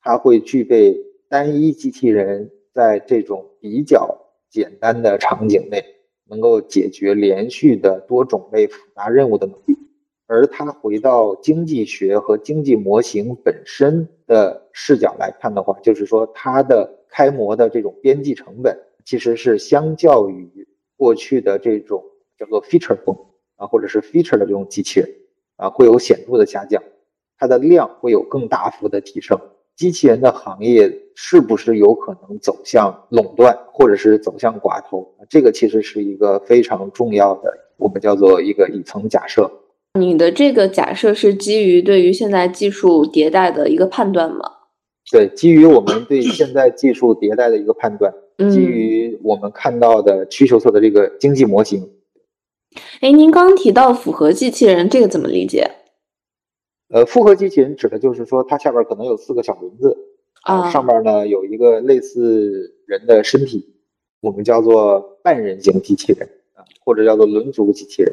[0.00, 0.96] 它会具备
[1.28, 4.19] 单一机器人在这种比较
[4.50, 5.84] 简单的场景内
[6.28, 9.78] 能够解决连续的多种类复杂任务的能力。
[10.26, 22.04] 而它回到经济学和经济模型本身的视角来看的话，就是说它的开模的这种边际成本，其实是相较于过去的这种
[22.38, 23.16] 叫做 feature 风
[23.56, 25.10] 啊，或者是 feature 的这种机器人
[25.56, 26.80] 啊，会有显著的下降，
[27.36, 29.36] 它的量会有更大幅的提升。
[29.80, 35.14] 机器人的行业是不是有可能走向垄断，或者是走向寡头？
[35.30, 39.50] 这个其实是一个非常重要的，我们叫做一个底层假设。
[39.98, 44.44] 你的这个假设是基于对于现在技术迭代的一个判断吗？
[45.10, 48.12] 对，基于我们对现在技术迭代的一个判断，
[48.50, 51.88] 基于我们看到的需求侧的这个经济模型。
[53.00, 55.70] 哎，您刚提到复合机器人，这个怎么理解？
[56.92, 59.96] 呃，复合机器人指的就是说，它下边可能有四个小轮子，
[60.42, 63.76] 啊，上边呢有一个类似人的身体，
[64.20, 68.12] 我们叫做半人形机器人啊，或者叫做轮足机器人。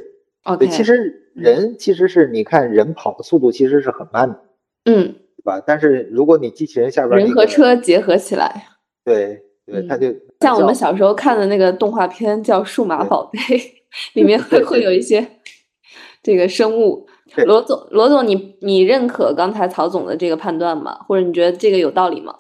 [0.59, 4.39] 对，其实人其实是你看人跑的速度其实是很慢的，
[4.85, 5.59] 嗯，对吧？
[5.65, 8.67] 但是如果你机器人下边人和车结合起来，
[9.03, 13.39] 对对，它就像我们小时候看的那个动画片叫《数码宝贝》，
[14.13, 15.27] 里面会会有一些
[16.21, 17.07] 这个生物。
[17.45, 20.97] 罗总，罗总，你你认可刚才曹总的这个判断吗？
[21.07, 22.33] 或者你觉得这个有道理吗？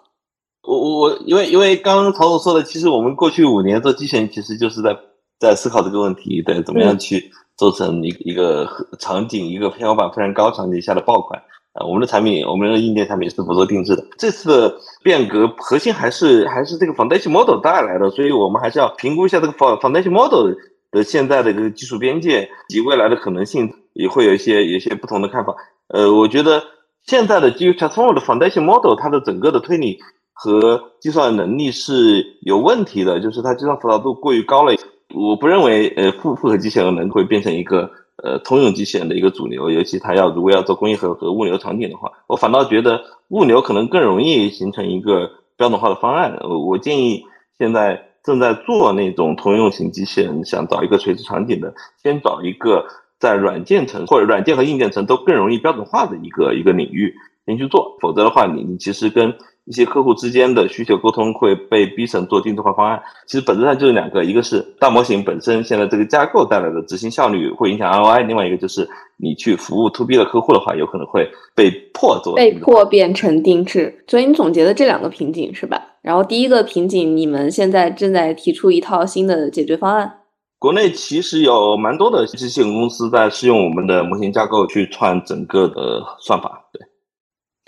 [0.63, 4.97] 我我我，因为因为刚刚曹总说的，其实我们过去五年做机器人，其实就是在
[5.39, 7.31] 在思考这个问题，对，怎么样去。
[7.57, 8.69] 做成一一个
[8.99, 11.41] 场景，一个天花板非常高场景下的爆款
[11.73, 11.83] 啊！
[11.83, 14.05] 我们的产品，我们的硬件产品是不做定制的。
[14.15, 20.53] 这次的变革核心还是还是这个 foundation model 带来的，所以我们还是要评估一下这个 foundation model
[20.91, 23.67] 的现在的这个技术边界及未来的可能性，
[23.97, 25.55] 也会有一些有一些不同的看法。
[25.89, 26.63] 呃，我觉得
[27.05, 29.99] 现在的基于 transformer 的 foundation model，它的整个的推理
[30.33, 34.73] 和计算能力是有问题的，就是它计算复杂度过于高了。
[35.15, 37.89] 我不认为呃复复合机器人能会变成一个
[38.21, 46.37] 呃通用机器人的一个主流，尤其它要如果要做工业和和物流场景的话，我反倒觉得物流可能更容易形成一个标准化的方案。
[46.41, 47.23] 我建议
[47.57, 51.73] 现在正在做那种通用型机器人，想找一个垂直场景的，
[52.03, 52.85] 先找一个
[53.19, 57.13] 在软件层或者软件和硬件层都更容易标准化的一个一个领域
[57.45, 68.87] 您去做，否则的话，你你其实跟一些客户之间的需求沟通会被逼成做定制化方案，其实本质上就是两个，一个是大模型本身现在这个架构带来的执行效率会影响 ROI，另外一个就是
[69.17, 74.03] 你去服务 To B 的客户的话，有可能会被迫做被迫变成定制。
[74.07, 75.81] 所以你总结的这两个瓶颈是吧？
[76.01, 80.13] 然后第一个瓶颈，你们现在正在提出一套新的解决方案。
[80.59, 86.81] 国内其实有蛮多的机器人公司在试用我们的模型架构去串整个的算法，对。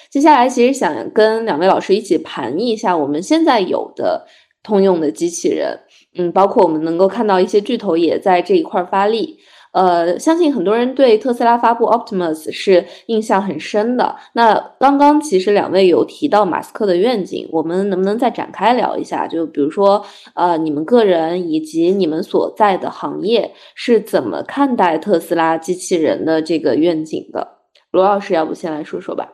[0.10, 4.26] 接下来其实想跟两位老师一起盘一下我们现在有的
[4.64, 5.80] 通用的机器人，
[6.18, 9.38] 嗯，包括我们能够看到一些巨头也在这一块发力。
[9.72, 14.15] 呃，相信很多人对特斯拉发布 Optimus 是印象很深的。
[14.34, 19.28] 那刚刚其实两位有提到马斯克的愿景，我们能不能再展开聊一下？
[19.28, 20.03] 就比如说，
[20.34, 27.59] 呃，你们个人以及你们所在的行业是怎么看待特斯拉机器人的这个愿景的？
[27.91, 29.30] 罗老师，要不先来说说吧。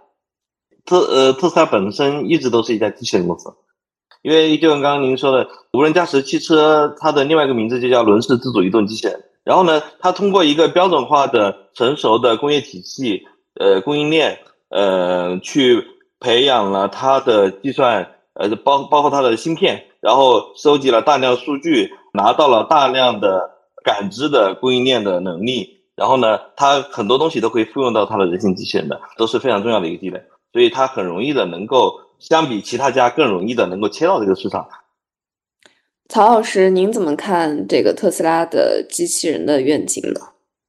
[0.85, 3.49] 特呃，特斯拉本身一直都是一家机器人公司，
[4.21, 9.23] 因为就像刚刚您说的，无人驾驶汽车，它的另外一个名字就叫轮式自主移动机器人。
[9.45, 13.25] 然后呢，它通过一个标准化的、成熟的工业体系，
[13.59, 14.39] 呃，供应链，
[14.69, 15.85] 呃，去
[16.19, 23.51] 培养了它的计算，呃，包包括它的芯片，然后收集了大量数据，拿到了大量的
[23.83, 25.69] 感知的供应链的能力。
[25.95, 30.21] 然后呢，它很多东西都可以复用到它的人形机器人的，都是非常重要的一个地位。
[30.51, 34.67] 所以它很容易的能够相比其他家更容易的能够切到这个市场。
[36.07, 40.19] 曹老师，您怎么看这个特斯拉的机器人的愿景呢？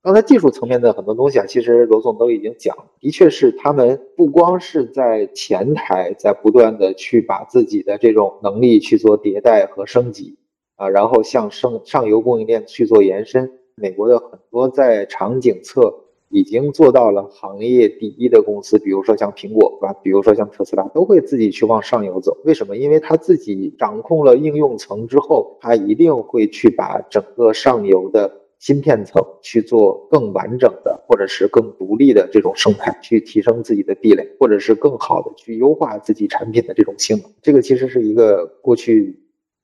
[0.03, 10.39] 刚才技术层面的很多东西啊，其实罗总都已经讲，的确是他们不光是在前台在不断的去把自己的这种能力去做迭代和升级
[10.77, 13.53] 啊，然后向上上游供应链去做延伸。
[13.75, 16.06] 美国的很多在场景侧。
[16.29, 19.95] 已经做到了行业第一的公司，比如说像苹果，对吧？
[20.03, 22.37] 比如说像特斯拉，都会自己去往上游走。
[22.45, 22.77] 为什么？
[22.77, 37.31] 因为他自己掌控了应用层之后，他一定会去把整个上游的芯片层去做更完整的，或者是更独立的这种生态，去提升自己的壁垒，或者是更好的去优化自己产品的这种性能。
[37.41, 39.17] 这个其实是一个过去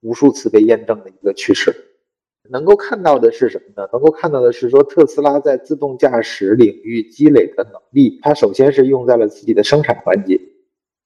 [0.03, 1.75] 无数次被验证的一个趋势。
[2.53, 3.89] 能够看到的是什么呢？
[3.95, 10.39] 能够看到的是说，特斯拉在自动驾驶领域积累的能力，它首先是用在了自己的生产环节，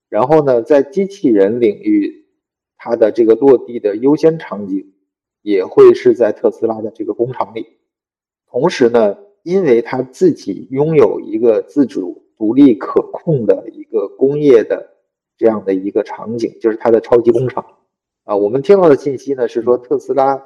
[0.09, 2.27] 然后呢，在机器人领域，
[2.77, 4.93] 它的这个落地的优先场景
[5.43, 7.65] 也会是在特斯拉的这个工厂里。
[8.51, 14.97] 同时呢，因为它自己拥有一个自主、独立、可控的一个工业的
[15.39, 17.65] 这样的一个场景，就是它的超级工厂
[18.25, 18.35] 啊。
[18.35, 20.43] 我们听到的信息呢是说，特斯拉。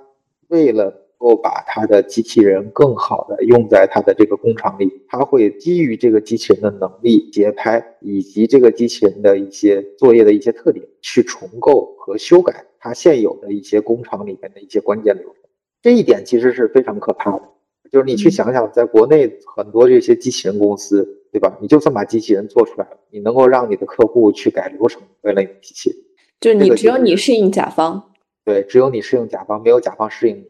[0.50, 15.34] 为了能够把他的机器人更好的用在他的这个工厂里，他会基于这个机器人的能力、节拍以及这个机器人的一些作业的一些特点，去重构和修改它现有的一些工厂里面的一些关键流程。
[15.82, 17.42] 这一点其实是非常可怕的，
[17.90, 21.56] 就是你去想想，在国内很多这些机器人公司，对吧？
[21.60, 25.98] 你就算把机器人做出来了，你能够让你的客户去改流程，为了你的机器人，
[26.40, 28.09] 就是你只有你适应甲方。
[28.50, 30.44] 对，只有你适应甲方，没有甲方适应你。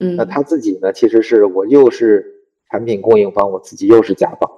[0.00, 0.92] 嗯，那他自己呢？
[0.92, 4.50] 其实是我又是产品供应方，我自己又是甲方。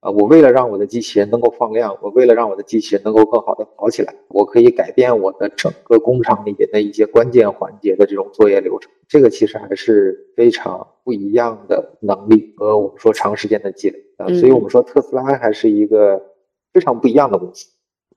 [0.00, 8.90] 啊，我为了让我的机器人能够放量，我为了让我的机器人能够更好的跑起来，我可以改变我的整个工厂里边的一些关键环节的这种作业流程。
[9.06, 14.26] 这个其实还是非常不一样的能力和我们说长时间的积累啊。
[14.34, 16.20] 所以我们说特斯拉还是一个
[16.72, 17.68] 非常不一样的公司。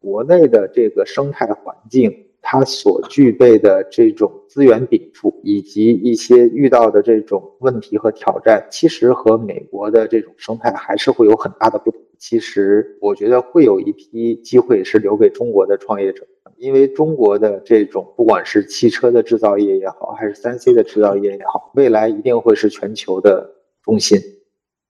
[0.01, 2.25] 国内的这个生态环境。
[2.41, 12.01] 它所具备的这种资源禀赋，以及一些遇到的这种问题和挑战，其实和美国的这种生态还是会有很大的不同。
[12.17, 16.25] 其实我觉得会有一批机会是留给中国的创业者，
[16.55, 24.17] 因为中国的这种不管是汽车的制造业也好，还是三 C 的制造业也好，未来一定会是全球的中心。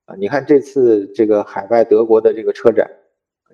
[0.05, 2.89] 啊，你看这次这个海外德国的这个车展，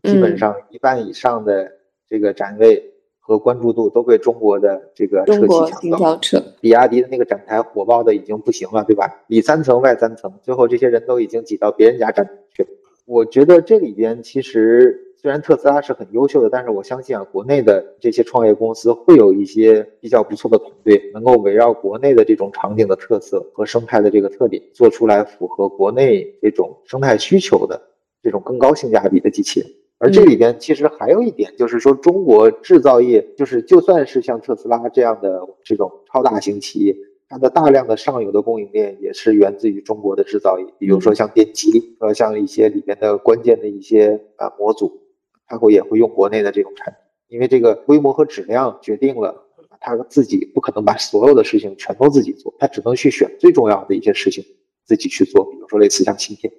[0.03, 1.71] 基本上一半以上的
[2.09, 2.92] 这个展位。
[3.25, 6.19] 和关注度都被中国的这个车企抢到，
[6.59, 9.23] 比亚迪的那个展台火爆的已经不行了，对吧？
[9.27, 12.69] 里三层外三层，最后这些人都已经挤到别人家展去了。
[13.05, 27.81] 我觉得这里边其实虽然特斯拉是很优秀的，但是我相信啊，国内的这些创业公司会有一些比较不错的团队，能够围绕国内的这种场景的特色和生态的这个特点，做出来符合国内这种生态需求的
[28.21, 29.69] 这种更高性价比的机器人。
[30.03, 36.93] 而这里边其实还有一点，就是说中国制造业，就是就算是像特斯拉这样的这种超大型企业。
[37.29, 45.01] 它的大量的上游的供应链也是源自于中国的制造业，比如说像电机，呃，像一些里边的关键的一些啊模组，
[45.47, 46.99] 它会也会用国内的这种产品，
[47.29, 49.45] 因为这个规模和质量决定了
[49.79, 54.43] 它自己不可能把所有的事情全都自己做，它只能去选最重要的一些事情
[54.85, 56.53] 自己去做，比如说类似像芯片，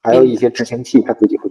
[0.00, 1.50] 还有一些执行器它自己会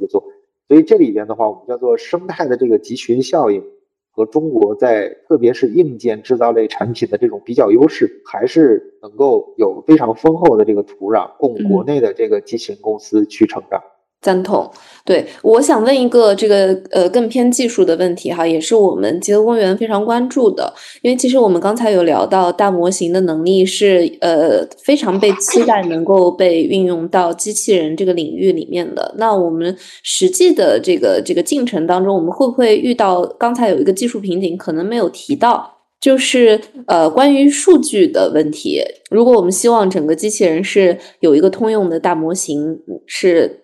[0.74, 3.64] 所以这里边的话，我们叫做生态的这个集群效应。
[4.10, 13.80] 和中国在特别是硬件制造类产品的这种比较优势，还是能够有非常丰厚的这个土壤，供国内的这个机器人公司去成长。
[14.24, 14.72] 赞同，
[15.04, 29.14] 对，我想问一个这个呃更偏技术的问题哈，也是我们极乐公园非常关注的，因为其实我们刚才有聊到大模型的能力是呃非常被期待能够被运用到机器人这个领域里面的。
[29.18, 35.70] 那我们实际的这个这个进程当中，我们会不会遇到刚才有一个技术瓶颈，可能没有提到，
[36.00, 38.82] 就是呃关于数据的问题。
[39.12, 43.60] 如果我们希望整个机器人是有一个通用的大模型是。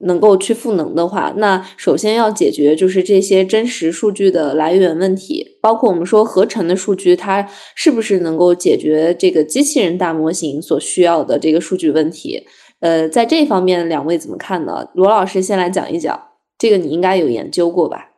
[0.00, 12.46] 能够去赋能的话，那首先要解决就是这些真实数据的来源问题，包括我们说合成的数据，它是不是能够解决这个机器人大模型所需要的这个数据问题？
[12.80, 14.88] 呃，在这方面，两位怎么看呢？
[14.94, 16.28] 罗老师先来讲一讲，
[16.58, 18.10] 这个你应该有研究过吧？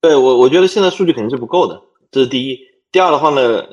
[0.00, 2.58] 对我，我觉得现在数据肯定是不够的，这是第一。
[2.92, 3.64] 第二的话呢，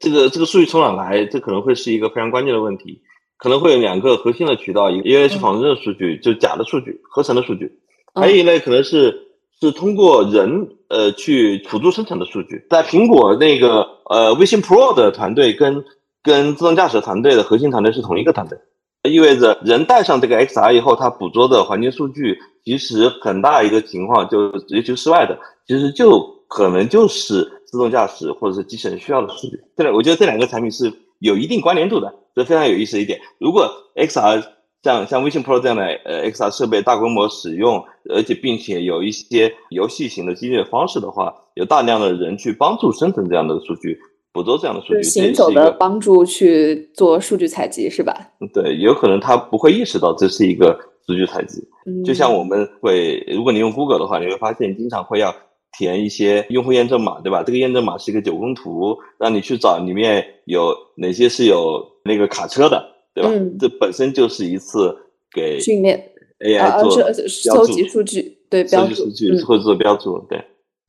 [0.00, 3.02] 这个这个数据从哪来，这可能会是一个非常关键的问题。
[3.38, 7.66] 可能会有两个核心的渠道，一一类是仿真的数据，就假的数据、合成的数据；
[8.14, 9.28] 还有一类可能是
[9.60, 12.66] 是通过人呃去辅助生成的数据。
[12.70, 15.84] 在苹果那个呃微信 Pro 的团队跟
[16.22, 18.58] 跟自动驾驶团队的核心团队是同一个团队，
[19.02, 29.60] 意味着人带上这个 XR 以后，它捕捉的环境数据其实很大一个情况，就尤其是室外的，其实就可能就是自动驾驶或者是机器人需要的数据。
[29.76, 32.10] 这两，我觉得这两个产品是有一定关联度的。
[32.34, 34.42] 这非常有意思一点，如果 XR
[34.82, 43.98] 像像微信 Pro 这样的呃 XR 设备大规模使用，而且并且有一些游戏型的激励方式的话，有大量的人去帮助生成这样的数据，
[44.32, 48.14] 捕捉这样的数据，行走的帮助去做数据采集是吧？
[48.54, 51.62] 对，有可能他不会意识到这是一个数据采集，
[52.04, 55.34] 就像我们会，如果你用 Google 的话，你会发现经常会要。
[55.76, 57.42] 填一些用户验证码，对吧？
[57.42, 62.82] 这个验证码是一个九宫图，让你去找里面有哪些是有那个卡车的，
[63.14, 63.30] 对吧？
[63.58, 64.96] 这本身就是一次
[65.30, 70.42] 给训练 AI 做收集数据，对标注数据或者做标注，对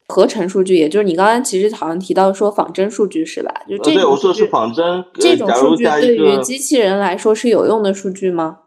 [0.08, 3.54] 合成数据，也就是你刚刚其实好像提到说仿真数据是吧？
[3.68, 8.60] 就这对我说是仿真，这种数据对于机器人来说是有用的数据吗？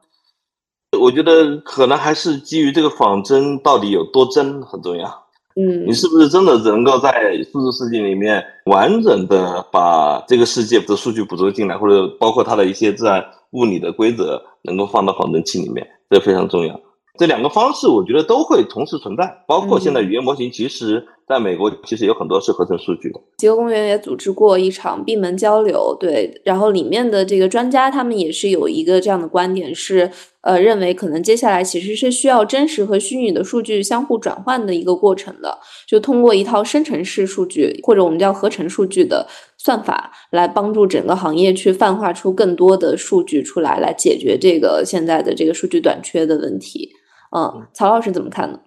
[1.01, 5.30] 我觉得可能还是基于这个仿真到底有多真很重要。
[5.57, 16.81] 嗯，你是不是真的能够在数字世界里面完整的把这个世界的数据捕捉进来，或者包括它的一些自然物理的规则，能够放到仿真器里面，这非常重要。
[17.19, 23.21] 这两个方式，我觉得都会同时存在，包括现在语言模型，其实在美国其实有很多是合成数据的。
[23.37, 30.11] 极客公园也组织过一场闭门交流，对，然后里面的这个专家他们也是有一个这样的观点，是
[30.41, 35.57] 呃认为可能接下来其实是需要真实和虚拟的数据相互转换的一个过程的，
[35.87, 46.91] 就通过一套生成式数据或者我们叫合成数据的算法，来帮助整个行业去泛化出更多的数据出来，来解决这个现在的这个数据短缺的问题。
[47.31, 48.59] 嗯，曹老师怎么看呢？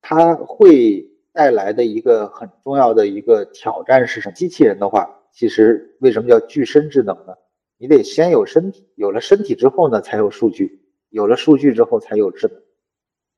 [0.00, 1.04] 他会
[1.36, 4.34] 带来的一个很重要的一个挑战是什么？
[4.34, 7.34] 机器人的话，其实为什么叫具身智能呢？
[7.76, 10.80] 你得先有身体，有了身体之后呢，才有数据，
[11.10, 12.56] 有了数据之后才有智能。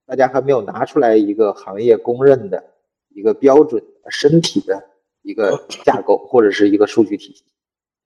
[0.06, 2.62] 大家还没有拿出来一个行业公认的
[3.08, 4.80] 一个标准身体的
[5.22, 7.44] 一个架构或者是一个数据体系。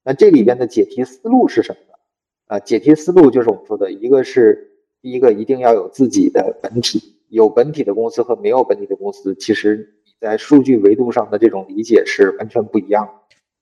[0.02, 1.98] 那这里边的解题思路是什么呢？
[2.46, 4.70] 啊，解题思路就是我们说的一个是。
[5.02, 13.08] 第一个一定要有自己的本体，有本体的公司和没有本体的公司，其实你在数据维度上的这种理解是完全不一样。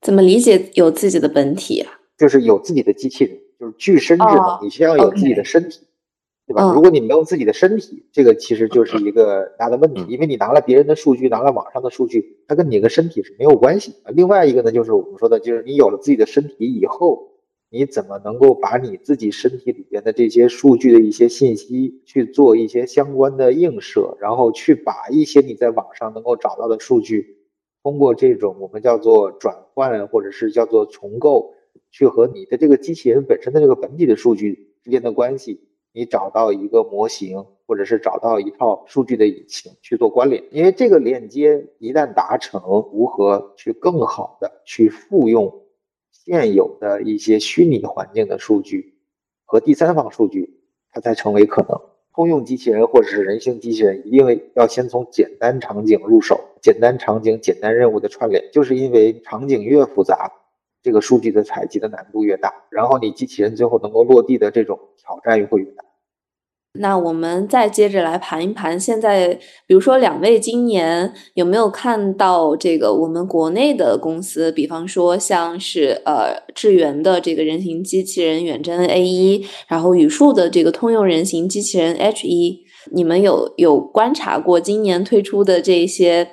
[0.01, 1.93] 怎么理解有自己的本体啊？
[2.19, 4.59] 就是有自己的机器人，就是具身智能。
[4.61, 5.87] 你先要有自己的身体，
[6.49, 6.73] 对吧？
[6.75, 13.95] 如果你没有自己的身体，这个其实就是一个大的问题，因为你拿了别人的数据，拿了网上的数据，它跟你的身体是没有关系。
[14.09, 17.30] 另外一个呢，就是我们说的，就是你有了自己的身体以后，
[17.73, 27.39] 你怎么能够把你自己身体里边的这些数据的一些信息去做一些相关的映射，然后去把一些你在网上能够找到的数据，
[27.85, 31.55] 通过这种我们叫做转换或者是叫做重构，
[31.93, 35.61] 去和你的这个机器人本身的这个本体的数据之间的关系，
[35.93, 40.43] 你找到一个模型，或者是找到一套数据的引擎去做关联。
[40.51, 42.61] 因为这个链接一旦达成，
[42.93, 45.63] 如何去更好的去复用？
[46.23, 48.95] 现有的一些虚拟环境的数据
[49.47, 50.61] 和第三方数据，
[50.93, 51.81] 它才成为可能。
[52.13, 60.31] 通用机器人或者是人形机器人，因为要先从简单场景入手，简单场景、简单任务的串联，就是因为场景越复杂，
[60.83, 65.85] 这个数据的采集的难度越大，然后你机器人最后能够落地的这种挑战又会越大。
[66.75, 82.61] 那我们再接着来盘一盘，现在比如说两位今年有没有看到这个我们国内的公司，比方说像是呃智元的这个人形机器人远征 A 一，然后宇树的这个通用人形机器人 H 一，
[82.93, 86.29] 你们有有观察过今年推出的这些？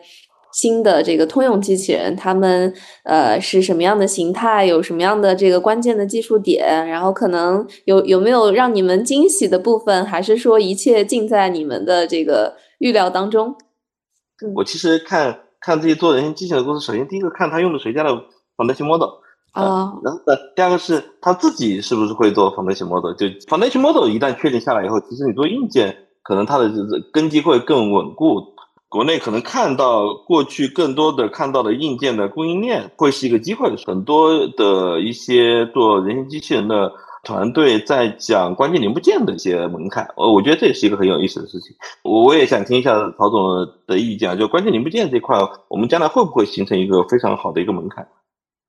[0.58, 4.66] 新的这个通用机器人，他们呃是什么样的形态？
[4.66, 6.88] 有什么样的这个关键的技术点？
[6.88, 10.04] 然后可能有有没有让你们惊喜的部分？
[10.04, 13.56] 还是说一切尽在你们的这个预料当中？
[14.56, 18.10] 我其实看看这些做人形机器人的公司，首先第一个看他用的谁家的
[18.58, 19.10] foundation model
[19.52, 23.14] 啊，然后呢，第二个是他自己是不是会做 foundation model？
[23.14, 26.72] 就 foundation model 一旦确定下来以后，其实你做硬件，可能它的
[27.14, 28.57] 根基会更稳固。
[28.90, 36.92] 国内可能看到过去更多的看到的硬件的供应链会是一个机会，很多的一些做人形机器人的
[37.24, 41.76] 团队在讲关键零部件的一些门槛，呃，我觉得这也是一个很有意思的事情。
[42.04, 48.08] 我我也想听一下曹总的意见啊，就关键零部件这块，我们将来会不会形成一个非常好的一个门槛？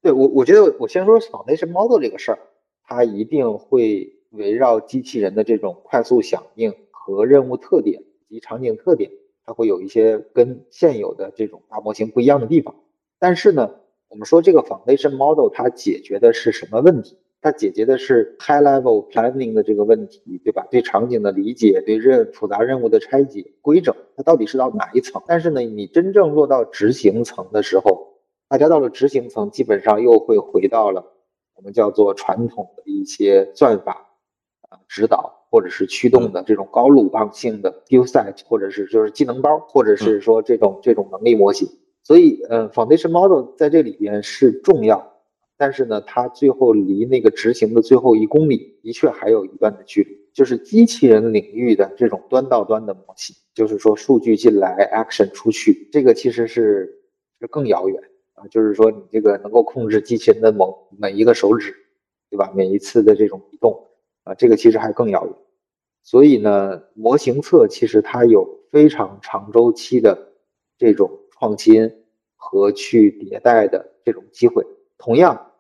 [0.03, 2.41] 对我，我觉得我先说 foundation model 这个事儿，
[2.85, 9.13] 它一定会围绕机器人的这种快速响应和任务特点及场景特点。
[9.49, 12.75] 它会有一些跟现有的这种大模型不一样的地方，
[13.19, 13.77] 但是呢，
[14.11, 17.17] 我们说这个 foundation model 它解决的是什么问题？
[17.41, 20.67] 它解决的是 high level planning 的这个问题，对吧？
[20.71, 25.23] 对场景的理解，对任复杂任务的拆解、规整，它到底是到哪一层？
[25.27, 28.19] 但是呢，你真正落到执行层的时候，
[28.49, 31.11] 大家到了执行层，基本上又会回到了
[31.55, 34.11] 我们叫做传统的一些算法
[34.69, 35.38] 啊指导。
[35.51, 41.69] 或者是驱动的这种高鲁棒性的 skill set，或者是就是技能包，或者是说这种这种能力模型。
[42.03, 45.15] 所以，嗯，foundation model 在这里边是重要，
[45.57, 50.17] 但是呢，它最后离那个执行的最后一公里，的确还有一段的距离。
[50.33, 57.01] 就是机器人领域的这种端到端的模型，就是说数据进来，action 出去，这个其实是
[57.41, 58.01] 是更遥远
[58.35, 58.47] 啊。
[58.49, 61.75] 就是说你这个能够控制机器人的某每一个手指，
[62.31, 62.53] 对吧？
[62.55, 63.88] 每一次的这种移动。
[64.29, 65.35] 啊，这个其实还更遥远，
[66.03, 70.35] 所以呢，模型侧其实它有非常长周期的
[70.77, 71.91] 这种创新
[72.37, 74.67] 和去迭代的这种机会。
[74.99, 75.53] 同样，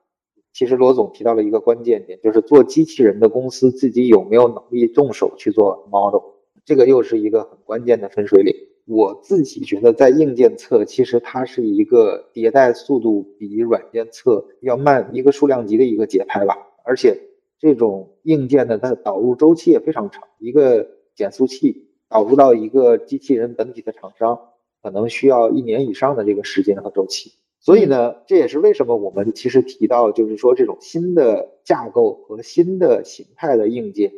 [0.53, 6.21] 其实罗总提到了一个关键点，就是做机器人的公司自己有没有能力动手去做 model，
[6.66, 8.55] 这个又是一个很关键的分水岭。
[8.85, 17.19] 我自己觉得，在硬件侧，其实它是一个迭代速度比软件侧要慢一个数量级的一个节拍吧，而且。
[17.59, 20.23] 这种硬件的，它的导入周期也非常长。
[20.39, 24.39] 一个减速器导入到一个机器人本体的厂商，
[24.83, 27.33] 可能需要一年以上的这个时间和周期。
[27.61, 34.13] 所以呢，这也是为什么我们其实提到，就是说这种新的架构和新的形态的硬件，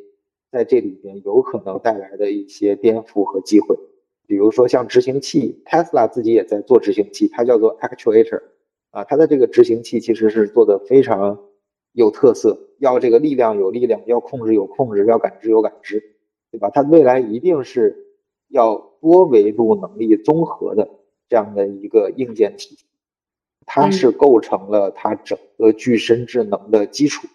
[0.52, 3.78] 在这里边有可能带来的一些颠覆和机会。
[4.26, 8.42] 比如说像执行器，Tesla 自己也在做执行器，它叫做 Actuator，
[8.90, 11.40] 啊，它的这个执行器其实是做的非常。
[11.92, 16.02] 有特色，要这个力量有力量，要控制有控制，要感知有感知，
[16.50, 16.70] 对吧？
[16.70, 18.16] 它未来一定是
[18.48, 20.88] 要多维度能力综合的
[21.28, 22.84] 这样的一个硬件体系，
[23.66, 27.26] 它是构成了它整个具身智能的基础。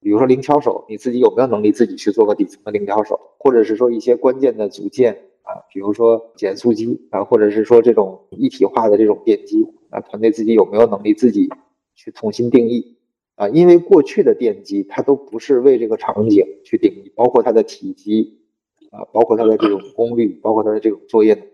[0.00, 3.18] 比如说零敲手，你自己有没有能力自己去做个底层的零敲手？
[3.38, 11.48] 或者是说一些关键的组件啊，比如说减速机啊，或者是说这种一体化的这种电机啊，团队自己有没有能力自己
[11.94, 12.98] 去重新定义？
[13.36, 18.40] 啊，因为过去的电机它都不是为这个场景去定义，包括它的体积
[18.90, 21.48] 啊，包括它的这种功率，包括它的这种作业能力。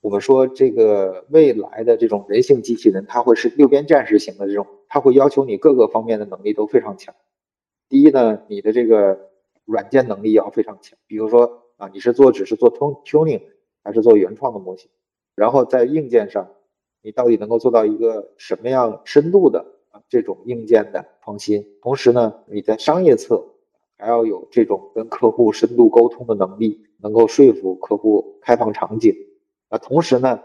[0.00, 7.14] 我们说这个未来的这种人性机器人，它会是六边战士型的这种，它会要求你各个方面的能力都非常强。
[7.90, 9.28] 第一呢，你的这个
[9.66, 13.42] 软件能力要非常强，比如说啊，你是做只是做 tuning
[13.84, 14.90] 还是做原创的模型？
[15.34, 16.48] 然后在硬件上，
[17.02, 19.66] 你到底能够做到一个什么样深度的？
[20.08, 23.44] 这种硬件的创新，同时呢，你在商业侧
[23.96, 29.14] 还要有这种跟客户深度沟通的能力，能够说服客户开放场景。
[29.68, 30.40] 啊，同时呢，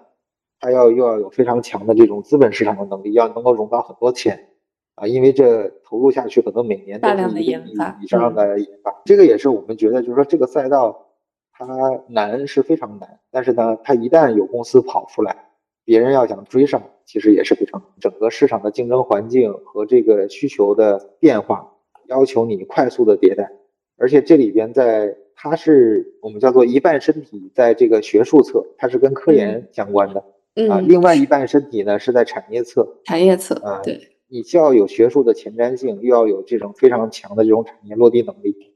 [0.59, 4.49] 还要又要有非常强的这种资本市场的能力，要能够融到很多钱。
[4.95, 11.07] 啊，因为这投入下去可能每年大量的研发以上的研发，这个也是我们觉得就是说这个赛道
[11.51, 11.65] 它
[12.07, 15.44] 难是非常难，但是呢，它一旦有公司跑出来。
[15.85, 21.71] 别人要想追上，其实也是非常整个市场的竞争环境和这个需求的变化，
[22.07, 23.51] 要求你快速的迭代。
[23.97, 30.23] 而且这里边在它是我们叫做一半身体，在这个学术侧，它是跟科研相关的
[30.69, 30.81] 啊。
[30.81, 38.74] 另外一半身体呢是在产业侧，产业侧啊，对，你既要有学术的前瞻性，又要有这种非常强的这种产业落地能力。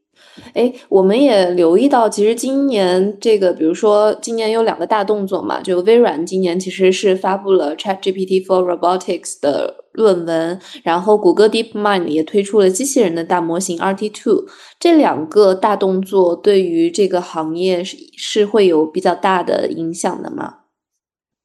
[0.54, 14.46] 哎，我们也留意到，其实今年这个，比如说今年有两个大动作嘛，就微软今年其实是发布了 ChatGPT for Robotics 的论文，然后谷歌 DeepMind 也推出了机器人的大模型 RT Two
[14.80, 20.60] 这两个大动作对于这个行业是是会有比较大的影响的吗？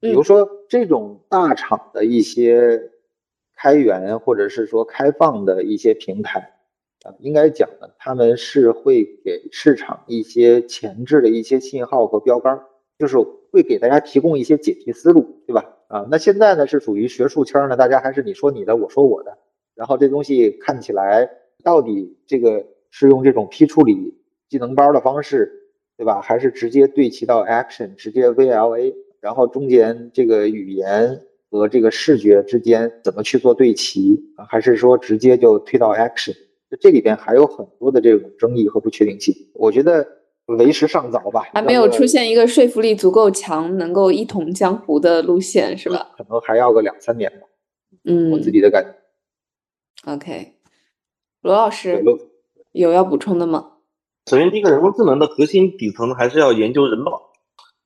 [0.00, 2.80] 比如说这种大厂的一些
[3.56, 6.53] 开源或者是说开放的一些平台。
[7.20, 12.60] 应该讲呢，他们是会给市场一些前置的一些信号和标杆，
[12.98, 13.18] 就是
[13.52, 15.64] 会给大家提供一些解题思路，对吧？
[15.88, 19.36] 啊，那现在呢是属于学术圈呢，大家还是你说你的，我说我的，
[19.74, 21.28] 然后这东西看起来
[21.62, 24.14] 到底这个是用这种批处理
[24.48, 25.52] 技能包的方式，
[25.96, 26.20] 对吧？
[26.20, 34.46] 还是直接对齐到 action，直接 VLA，然后中间这个语言和这个视觉之间怎么去做对齐啊？
[34.48, 36.34] 还是说直接就推到 action？
[36.80, 40.04] 这里边还有很多的这种争议和不确定性，我觉得
[40.46, 46.10] 为时尚早吧，还没有出现一个说服力足够强、能够一统江湖的路线，是吧？
[46.18, 47.46] 可能还要个两三年吧。
[48.04, 50.12] 嗯，我自己的感觉。
[50.12, 50.54] OK，
[51.42, 52.02] 罗老师
[52.72, 53.72] 有要补充的吗？
[54.26, 57.30] 首先，第一个人工智能的核心底层还是要研究人脑，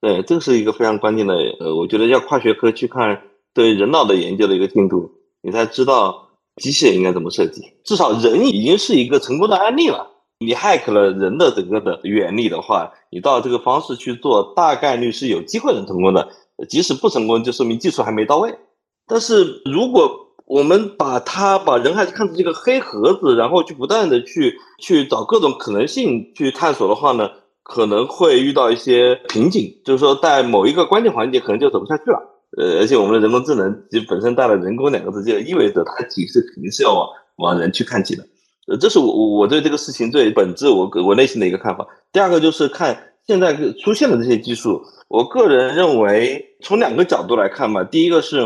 [0.01, 1.35] 对，这是一个非常关键的。
[1.61, 3.23] 呃，我觉得要跨学科去看
[3.53, 5.11] 对人脑的研究的一个进度，
[5.43, 6.28] 你才知道。
[6.59, 7.63] 机器人应该怎么设计？
[7.85, 10.07] 至少人已经是一个成功的案例了。
[10.41, 16.29] 你 hack 了人的整个的原理的话，你到这个方式去做，大概率是有机会能成功的。
[16.69, 18.55] 即使不成功，就说明技术还没到位。
[19.07, 27.29] 但是如果我们把它把人还是看成一个黑盒子，然后去不断的去去找各种可能性去探索的话呢，
[27.63, 32.38] 可能会遇到一些瓶颈，就是说在某一个关键环节可能就走不下去了。
[32.57, 38.25] 呃，而且我们的人工智能其实本身带了“人工”两个字，就意味着它其实肯定是要往往人去看齐的。
[38.69, 41.87] 呃，这是我我对这个事情最本质，我我内心的一个看法。
[42.11, 47.85] 第二个就是看现在出现的这些技术，我个人认为从两个角度来看吧。
[47.85, 48.41] 第一个是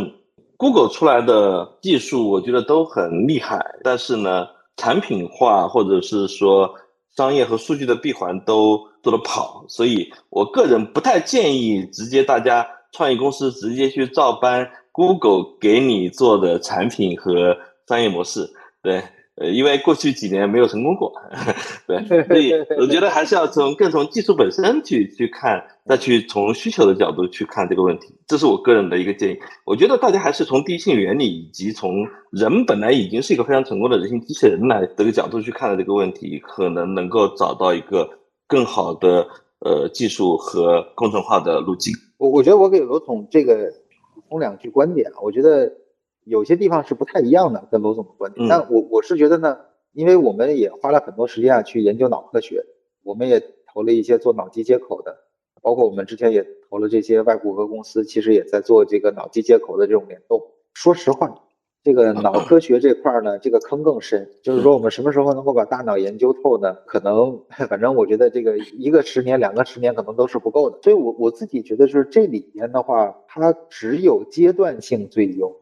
[0.56, 4.46] Google 出来的技术，我觉得都很厉害，但是呢，
[4.76, 6.74] 产品化或者是说
[7.16, 12.66] 商业和数据的闭环都做得不好，所以我个人不太建议直接大家。
[12.92, 17.56] 创业公司直接去照搬 Google 给你做的产品和
[17.88, 18.48] 商业模式，
[18.82, 19.02] 对，
[19.36, 21.12] 呃，因为过去几年没有成功过，
[21.88, 29.38] 对， 所以我觉得还是要从更从技术本身去去看，再去从需求的角度去看这个问题，这是我个人的一个建议。
[29.64, 38.08] 我觉得大家还是从第一性原理以及从人本来已经是一个非常成功的人形机器人来这个角度去看的这个问题，可能能够找到一个
[38.46, 39.26] 更好的
[39.60, 41.94] 呃技术和工程化的路径。
[42.22, 43.74] 我我觉得我给罗总这个
[44.14, 45.74] 补充两句观点啊，我觉得
[46.22, 48.46] 有些地方是不太一样的，跟罗总的观点。
[48.48, 49.58] 但我我是觉得呢，
[49.92, 52.64] 因为我们也花了很多时间啊去研究脑科学，
[53.02, 55.18] 我们也投了一些做脑机接口的，
[55.62, 60.40] 包括我们之前也投了这些外骨骼公司，其实也在做这个脑机接口的这种联动。
[60.74, 61.42] 说实话。
[61.84, 64.30] 这个 脑科学这块呢，这个坑更深。
[64.42, 66.74] 就是说，我们什么时候能够把大脑研究透呢？
[66.86, 70.78] 可能， 反正我觉得这个一个十年、两个十年可能都是不够的。
[70.82, 75.60] 所以，我我自己觉得，就是这里边的话，它只有阶段性最优。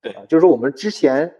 [0.00, 1.34] 对，就是我们之前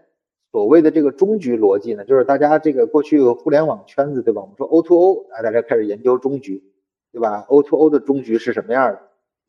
[0.51, 4.41] 所谓的这个终局逻辑呢，就是大家这个过去互联网圈子，对吧？
[4.41, 6.63] 我们说 O to O，啊，大家开始研究终局，
[7.11, 9.01] 对吧？O to O 的终局是什么样的？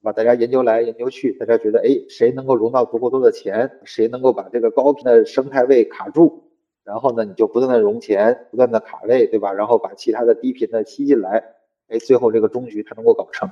[0.04, 6.44] 把大家研究来研究去，大家觉得，哎，谁能够融到足够多的钱，谁能够把这个高频的生态位卡住，
[6.84, 9.54] 然后呢，你就不断的融钱，不断的卡位，对吧？
[9.54, 11.42] 然后把其他的低频的吸进来，
[11.88, 13.50] 哎，最后这个终局它能够搞成，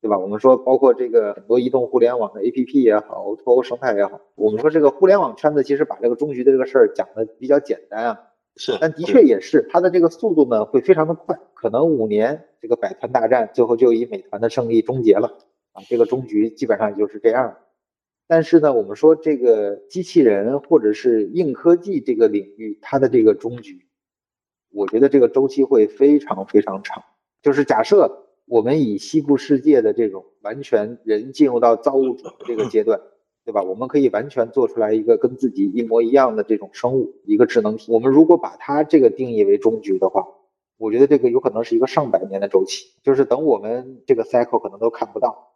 [0.00, 0.18] 对吧？
[0.18, 8.20] 我们说，包括这个很多移动互联网的 APP 也好，O2O 生态也好，我们说这个互联网圈子其实把这个终局的这个事儿讲的比较简单啊，
[8.56, 15.36] 是，但的确也是，它的这个速度呢会非常的快，可能五年这个百团大战最后就以美团的胜利终结了。
[15.72, 17.56] 啊，这个终局基本上就是这样。
[18.26, 23.86] 但是呢，我们说这个机器人或者是硬科技这个领域，它的这个终局，
[24.72, 27.02] 我觉得这个周期会非常非常长。
[27.42, 33.00] 就是假设我们以西部世界的这种完全人进入到造物主的这个阶段，
[33.44, 33.62] 对吧？
[33.62, 37.90] 我们可以完全做出来一个跟自己一模一样的这种生物，一个智能体。
[37.90, 40.26] 我们如果把它这个定义为终局的话，
[40.76, 45.49] 我觉得这个有可能是一个上百年的周期，就是等我们这个 cycle 可能都看不到，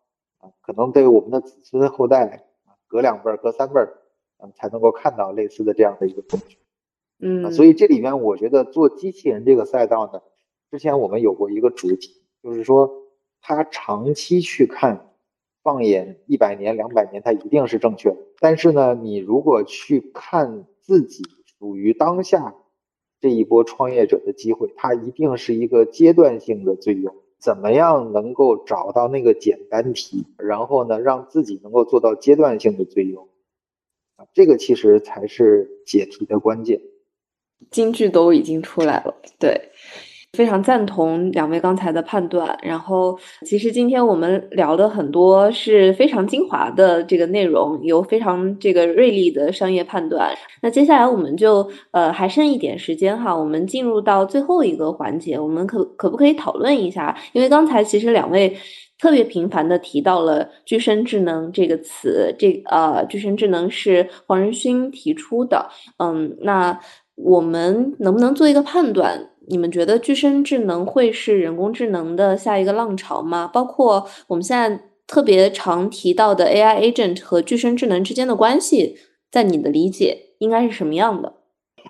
[0.61, 2.47] 可能对我们的子孙后代。
[2.86, 3.99] 隔两辈儿，隔三辈儿，
[4.38, 6.59] 嗯，才能够看到类似的这样的一个东西。
[7.18, 10.22] 嗯，所以这里面我觉得做机器人这个赛道呢，
[10.70, 12.88] 之前我们有过一个主题，就是说
[13.40, 15.11] 它长期去看，
[15.64, 18.16] 放眼一百年、两百年，它一定是正确的。
[18.38, 21.24] 但是呢，你如果去看自己
[21.59, 22.55] 属于当下
[23.18, 27.12] 这一波创业者的机会，它一定是一个阶段性的最优。
[27.45, 33.28] 怎么样能够找到那个简单题，然后呢，让自己能够做到阶段性的最优
[34.16, 36.80] 啊，这个其实才是解题的关键。
[37.70, 39.72] 金句都已经出来了，对。
[40.35, 42.59] 非常赞同两位刚才的判断。
[42.62, 50.35] 然后，其实今天我们聊的很多是非常精华的这个内容，有非常这个锐利的商业判断。
[50.61, 57.16] 那接下来我们就呃还剩一点时间哈，我们进入到最后一个环节，我们可可不可以讨论一下？
[57.32, 58.55] 因为刚才其实两位
[58.99, 65.68] 特别频繁的提到了“具身智能”这个词，这呃“具身智能”是黄仁勋提出的。
[65.99, 66.78] 嗯，那
[67.16, 69.30] 我们能不能做一个判断？
[69.49, 73.49] 你们觉得具身智能会是人工智能的下一个浪潮吗？
[73.53, 78.97] 包括我们现在特别常提到的 AI agent 和具身智能之间的关系，
[79.30, 81.34] 在你的理解应该是什么样的？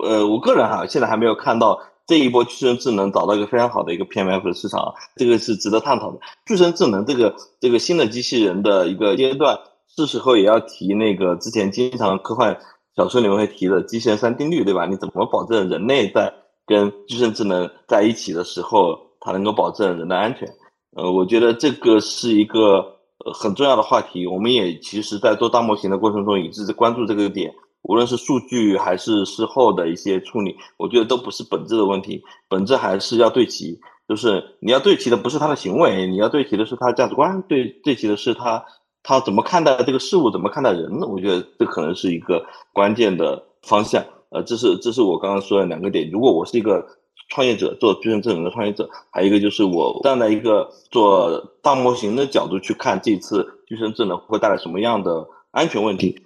[0.05, 6.19] 呃，我个人哈，现在还没有看到这一波具身智能找到一个非常好的一个 PMF 的市场，这个是值得探讨的。
[6.47, 9.57] 具身智能这个这个新的机器人的一个阶段，
[9.97, 12.59] 是时候也要提那个之前经常科幻
[12.97, 14.87] 小说里面会提的机器人三定律，对吧？
[14.87, 16.33] 你怎么保证人类在
[16.67, 20.49] 跟具身智能在一起的时候，它能够保证人的安全。
[20.97, 22.79] 呃，我觉得这个是一个
[23.25, 24.27] 呃很重要的话题。
[24.27, 27.53] 我们也其实，在做大模型的过程中，一直在关注这个点。
[27.83, 33.79] 无论是数据还是事后的一些处理，我觉得都不是本质的问题，本质还是要对齐。
[34.09, 38.65] 就是你要对齐的不是他的行为，你要对齐的是他的价值观，对对齐的是他
[39.03, 40.99] 他怎么看待这个事物，怎么看待人。
[41.03, 44.03] 我觉得这可能是一个关键的方向。
[44.35, 46.11] 呃，这是这是我刚刚说的两个点。
[46.11, 46.85] 如果我是一个
[47.29, 56.21] 创业者，做矩阵智能的创业者，还有一个就是我站在一个做大模型的角度去看这次矩阵智能会带来什么样的安全问题。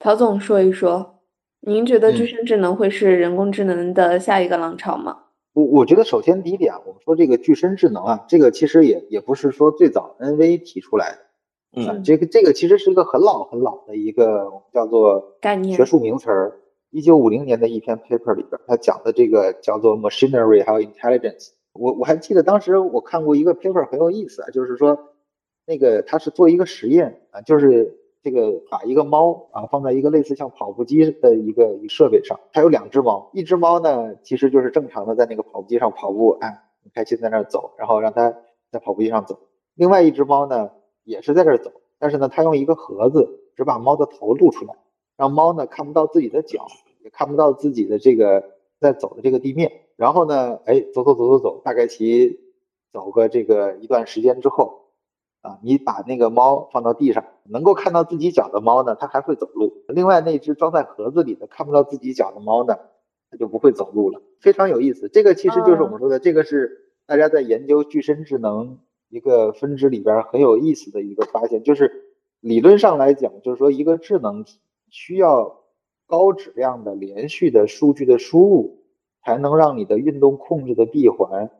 [0.00, 1.20] 陶总说一说，
[1.60, 5.18] 您觉得具身智能会是人工智能的下一个浪潮吗？
[5.52, 16.58] 我我觉得首先第一点，我们说这个具身智能啊，这个其实也也不是说最早 NV 提出来的，嗯，这个这个其实是一个很老很老的一个叫做概念学术名词儿。
[16.92, 21.48] 一九五零年的一篇 paper 里边，他讲的这个叫做 machinery 还有 intelligence。
[21.72, 24.98] 我我还记得当时我看过一个 paper 很有意思啊，就是说
[25.64, 38.36] 那个他是做一个实验啊，就是这个把一个猫啊放在一个类似像跑步机的一个设备上，它有两只猫，一只猫呢其实就是正常的在那个跑步机上跑步，哎，很开心在那儿走，然后让它
[38.70, 39.38] 在跑步机上走。
[39.74, 40.68] 另外一只猫呢
[41.04, 44.74] 也是在这儿走，但是呢它用一个盒子只把猫的头露出来。
[45.16, 46.66] 让猫呢看不到自己的脚，
[47.04, 49.72] 也看不到自己的这个在走的这个地面。
[49.96, 52.40] 然后呢，哎，走走走走走，大概其
[52.92, 54.88] 走个这个一段时间之后，
[55.42, 59.84] 啊，你把那个猫放到地上，能够看到自己脚的猫呢，它还会走路。
[59.88, 62.76] 另外那只装在盒子里的看不到自己脚的猫呢，
[63.30, 64.20] 它就不会走路了。
[64.40, 74.58] 非常有意思，这个其实就是我们说的，这个是大家在研究具身智能一个分支里边很有意思的一个发现，就是理论上来讲，就是说一个智能体。
[74.92, 75.60] 需要
[76.06, 78.84] 高质量的连续的数据的输入，
[79.24, 81.50] 才能让你的运动控制的闭环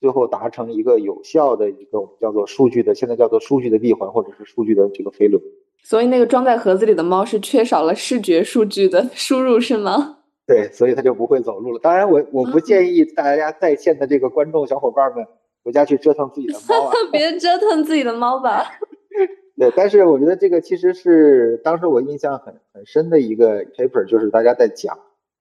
[0.00, 5.42] 最后达成一个有效的一个我们叫做数据的，现在叫做数据的闭环或者是数据的这个飞轮。
[5.82, 10.18] 所以那个装在盒子里的猫是缺少了视觉数据的 输入是吗？
[10.46, 11.80] 对，所以它就不会走路了。
[11.80, 15.26] 当然，我我不建议大家在线的这个观众小伙伴们
[15.64, 18.64] 回家去折腾自己的猫啊， 别折腾自己的猫吧。
[19.58, 24.98] 对，但是我觉得这个其实是当时我印象很很深的一个 paper，就是大家在讲，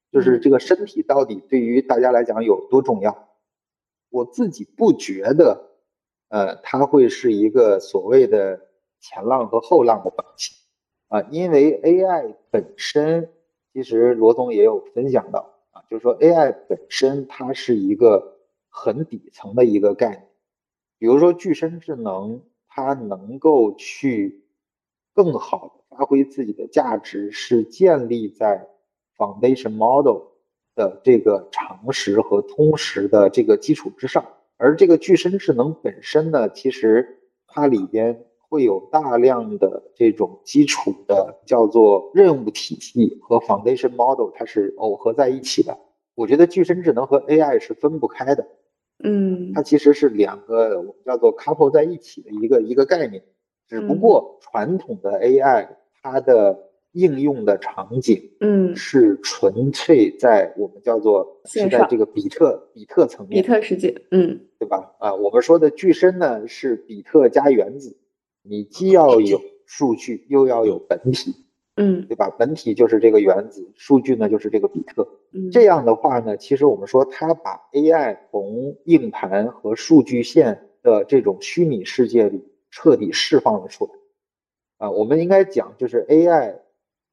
[0.10, 3.28] 就是这个身体到底对于大家来讲有多重要。
[4.10, 5.70] 我自己不觉得，
[6.30, 8.62] 呃，它会是一个所谓的
[9.02, 10.56] 前浪和后浪的关系
[11.10, 13.30] 啊，因为 AI 本身，
[13.74, 18.38] 其实罗总也有分享到啊，就是说 AI 本身它是一个
[18.70, 20.28] 很底层的一个概念，
[21.00, 22.42] 比如说具身智能。
[22.76, 24.44] 它能够去
[25.14, 28.68] 更好的发挥自己的价值是建立在
[29.16, 30.24] foundation model
[30.76, 34.26] 的这个常识和通识的这个基础之上。
[34.58, 37.18] 而这个具身智能本身呢，其实
[37.48, 45.80] 它里边会有大量的这种基础的叫做任务体系和 foundation model，它是耦合在一起的。
[46.14, 48.46] 我觉得具身智能和 AI 是分不开的，
[49.04, 53.24] 嗯，它其实是两个我们叫做 couple 在一起的一个一个概念。
[53.68, 55.68] 只不过传统的 AI
[56.02, 64.96] 它的应用的场景，嗯，是纯粹在我们叫做是在这个比特比特层面，比特世界，嗯，对吧？
[65.00, 67.98] 啊，我们说的具身呢是比特加原子，
[68.44, 71.34] 你既要有数据，又要有本体。
[71.78, 72.30] 嗯，对吧？
[72.40, 75.08] 本体就是这个原子，数据呢就是这个比特。
[75.34, 83.92] 嗯，这样的话呢，其实我们说它把 AI 从硬盘和数据线的这种虚拟世界里彻底释放了出来。
[84.78, 86.60] 啊，我们应该讲就是 AI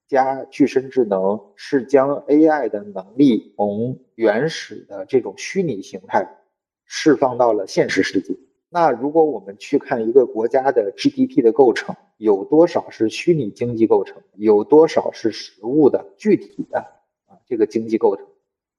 [0.07, 6.39] 加具身智能是将 AI 的能力从原始的这种虚拟形态
[6.85, 8.37] 释放到了现实世界。
[8.73, 16.79] 那如果我们去看一个国家的 GDP 的构成，有多少是虚拟经济构成，有多少是实物的具体的
[17.27, 18.25] 啊这个经济构成，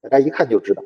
[0.02, 0.84] 大家一看就知道。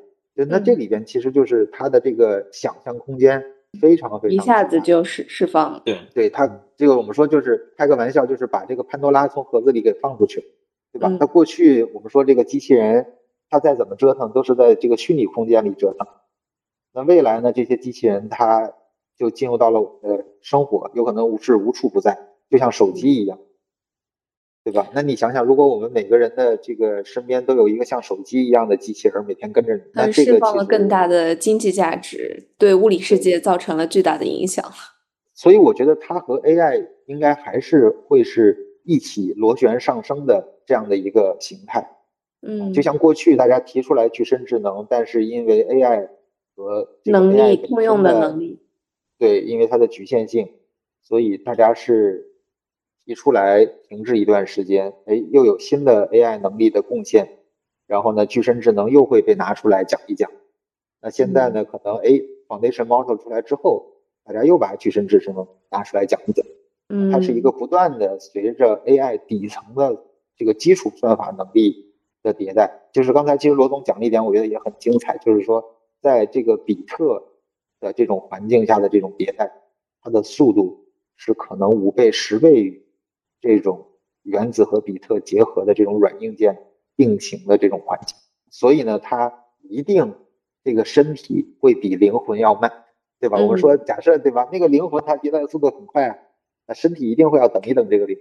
[0.49, 3.43] 那这里边其实就是它的这个想象空间
[3.79, 5.81] 非常非常一下子就释释放了。
[5.85, 10.43] 对，对它这个我们说就是开个玩笑，就是把这个潘多拉从盒子里给放出去，
[10.91, 11.07] 对吧？
[11.19, 13.13] 那过去我们说这个机器人，
[13.49, 16.05] 它再怎么折腾都是在这个虚拟空间里折腾。
[16.93, 18.73] 那未来呢，这些机器人它
[19.17, 22.17] 就进入到了我们的生活，有可能无是无处不在，
[22.49, 23.39] 就像手机一样，
[24.63, 24.89] 对吧？
[24.93, 34.63] 那你想想，如果我们每个人的这个身边都有一个像手机一样的机器人，每天跟着你，那这个释放了更大的经济价值，对物理世界造成了巨大的影响。
[35.33, 41.89] 所以我觉得它和 AI 应该还是会是一起螺旋上升的这样的一个形态。
[42.41, 46.09] 嗯，就像过去大家提出来具身智能，但是因为 AI
[46.55, 48.59] 和能力通用的能力。
[49.19, 50.51] 对，因为它的局限性，
[51.01, 52.35] 所以大家是
[53.03, 57.39] 提出来停滞一段时间，哎，又有新的 AI 能力的贡献，
[57.87, 60.29] 然后呢，具身智能又会被拿出来讲一讲。
[61.01, 62.09] 那现在呢，可能哎
[62.47, 63.87] ，Foundation Model 出来之后，
[64.23, 66.45] 大家又把具身智能拿出来讲一讲。
[66.89, 70.03] 嗯，它是一个不断的随着 AI 底层的
[70.35, 72.83] 这个基础算法能力的迭代。
[72.91, 75.63] 就是刚才其实罗总讲了一点，我觉得也很精彩，就是说
[76.01, 77.23] 在这个比特。
[77.79, 79.51] 的这种环境下的这种迭代，
[80.01, 82.85] 它的速度是可能五倍、十倍于
[83.39, 83.87] 这种
[84.23, 86.57] 原子和比特结合的这种软硬件
[86.95, 88.17] 并行的这种环境。
[88.49, 90.15] 所以呢，它一定
[90.63, 92.71] 这个身体会比灵魂要慢，
[93.19, 93.37] 对吧？
[93.39, 94.49] 我们说假设对吧？
[94.51, 96.17] 那个灵魂它迭代的速度很快啊，
[96.65, 98.17] 那身体一定会要等一等这个灵。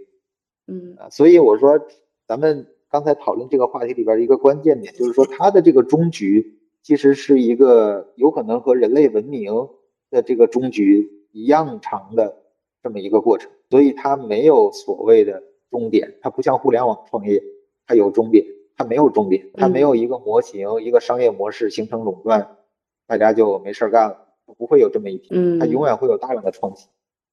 [0.67, 1.87] 嗯啊，所以我说
[2.27, 6.61] 咱们刚才讨论这个话题里边一个关键点，就是说它的这个终局。
[6.87, 9.53] 其实是一个有可能和人类文明
[10.09, 12.45] 的这个终局一样长的
[12.81, 17.43] 这么一个过程，所以它没有所谓的终点，它不像互联网创业，
[17.89, 22.57] 它有终点，它没有终点，它没有一个模型、一个商业模式形成垄断，
[23.09, 26.89] 大家就没事干了，不会有这么一天，它永远会有大量的创新。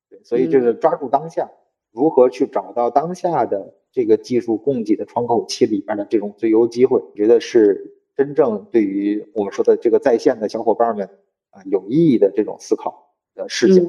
[0.09, 1.51] 对，所以就是抓住当下，
[1.91, 7.99] 如何去找到当下的这个技术供给的窗口期里边的这种最优机会，觉得是。
[8.15, 11.09] 真正对于我们说的这个在线的小伙伴们
[11.49, 13.81] 啊，有意义的这种思考的视角。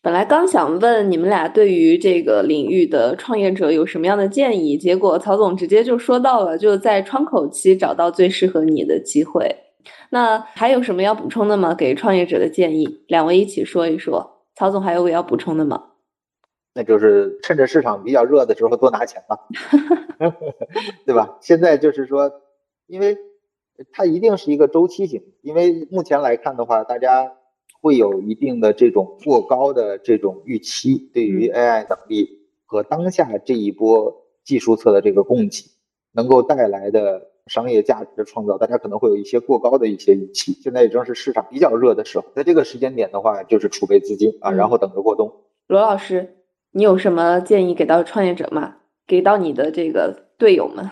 [0.00, 9.54] 本来刚想问你们俩对于这个领域的创业者有什么样的建议，结果曹总直接就说到了，就在窗口期找到最适合你的机会。
[10.10, 11.72] 那还有什么要补充的吗？
[11.74, 14.42] 给创业者的建议，两位一起说一说。
[14.56, 15.84] 曹总还有要补充的吗？
[16.74, 19.38] 那就是趁着市场比较热的时候多拿钱吧，
[21.06, 21.38] 对吧？
[21.40, 22.28] 现在就是说。
[22.92, 23.16] 因为
[23.90, 27.32] 它一定是一个周期性，因为目前来看的话，大家
[27.80, 32.28] 会有一定的这种过高的这种预期，对于 AI 能力
[32.66, 35.70] 和当下这一波技术侧的这个供给
[36.12, 40.52] 能够带来的商业价值的创造，大家可能会有一些过高的一些预期。
[40.52, 45.32] 现在也正是市场比较热的时候，在这个时间点的话，就是储备资金啊，然后等着过冬。
[45.66, 46.36] 罗老师，
[46.72, 48.76] 你有什么建议给到创业者吗？
[49.06, 50.90] 给到你的这个队友们？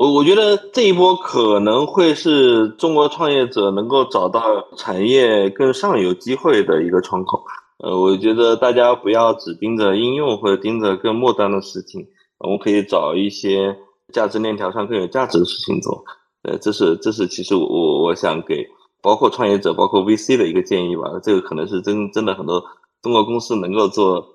[0.00, 7.44] 我我觉得这一波可能会是中国创业者能够找到产业更上游机会的一个窗口。
[7.80, 12.06] 呃，我觉得大家不要只盯着应用或者盯着更末端的事情，
[12.38, 13.76] 我们可以找一些
[14.10, 16.02] 价值链条上更有价值的事情做。
[16.44, 18.66] 呃，这是这是其实我我想给
[19.02, 21.02] 包括创业者、包括 VC 的一个建议吧。
[21.22, 22.64] 这个可能是真真的很多
[23.02, 24.26] 中国公司能够做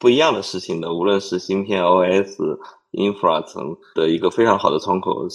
[0.00, 2.58] 不一样的事情的，无论是芯片、OS、
[2.92, 5.26] infra 层的一个非常好的窗口。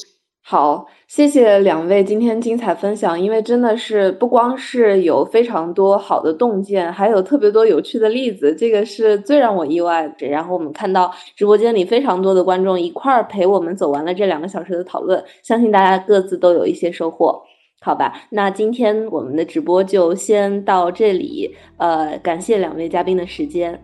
[0.50, 10.26] 好，谢谢两位今天精彩分享，因为真的是不光是有非常多好的洞见，还有特别多有趣的例子，这个是最让我意外的。
[10.26, 17.42] 然后我们看到直播间里非常多的观众一块儿陪我们走完了这两个小时的讨论，相信大家各自都有一些收获。
[17.82, 23.84] 好吧，那今天我们的直播就先到这里，呃，感谢两位嘉宾的时间。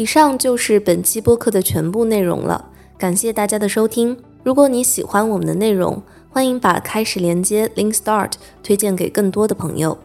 [0.00, 2.70] 以上就是本期播客的全部内容了。
[2.96, 4.16] 感谢大家的收听。
[4.42, 8.32] 如果你喜欢我们的内容，欢迎把开始连接 Link Start
[8.62, 9.98] 推荐给更多的朋友。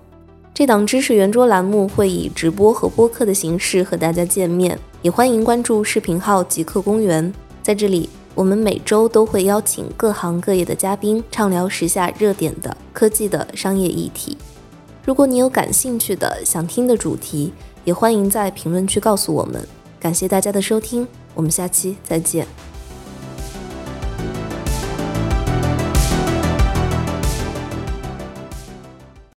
[0.53, 7.33] 这档知识圆桌栏目会以直播和播客的形式和大家见面，也欢迎关注视频号极客公园。
[7.63, 14.37] 在这里，我们每周都会邀请各行各业的嘉宾，畅聊时下热点的科技的商业议题。
[15.05, 17.53] 如果你有感兴趣的、想听的主题，
[17.85, 19.65] 也欢迎在评论区告诉我们。
[20.05, 22.45] 感谢大家的收听，我们下期再见。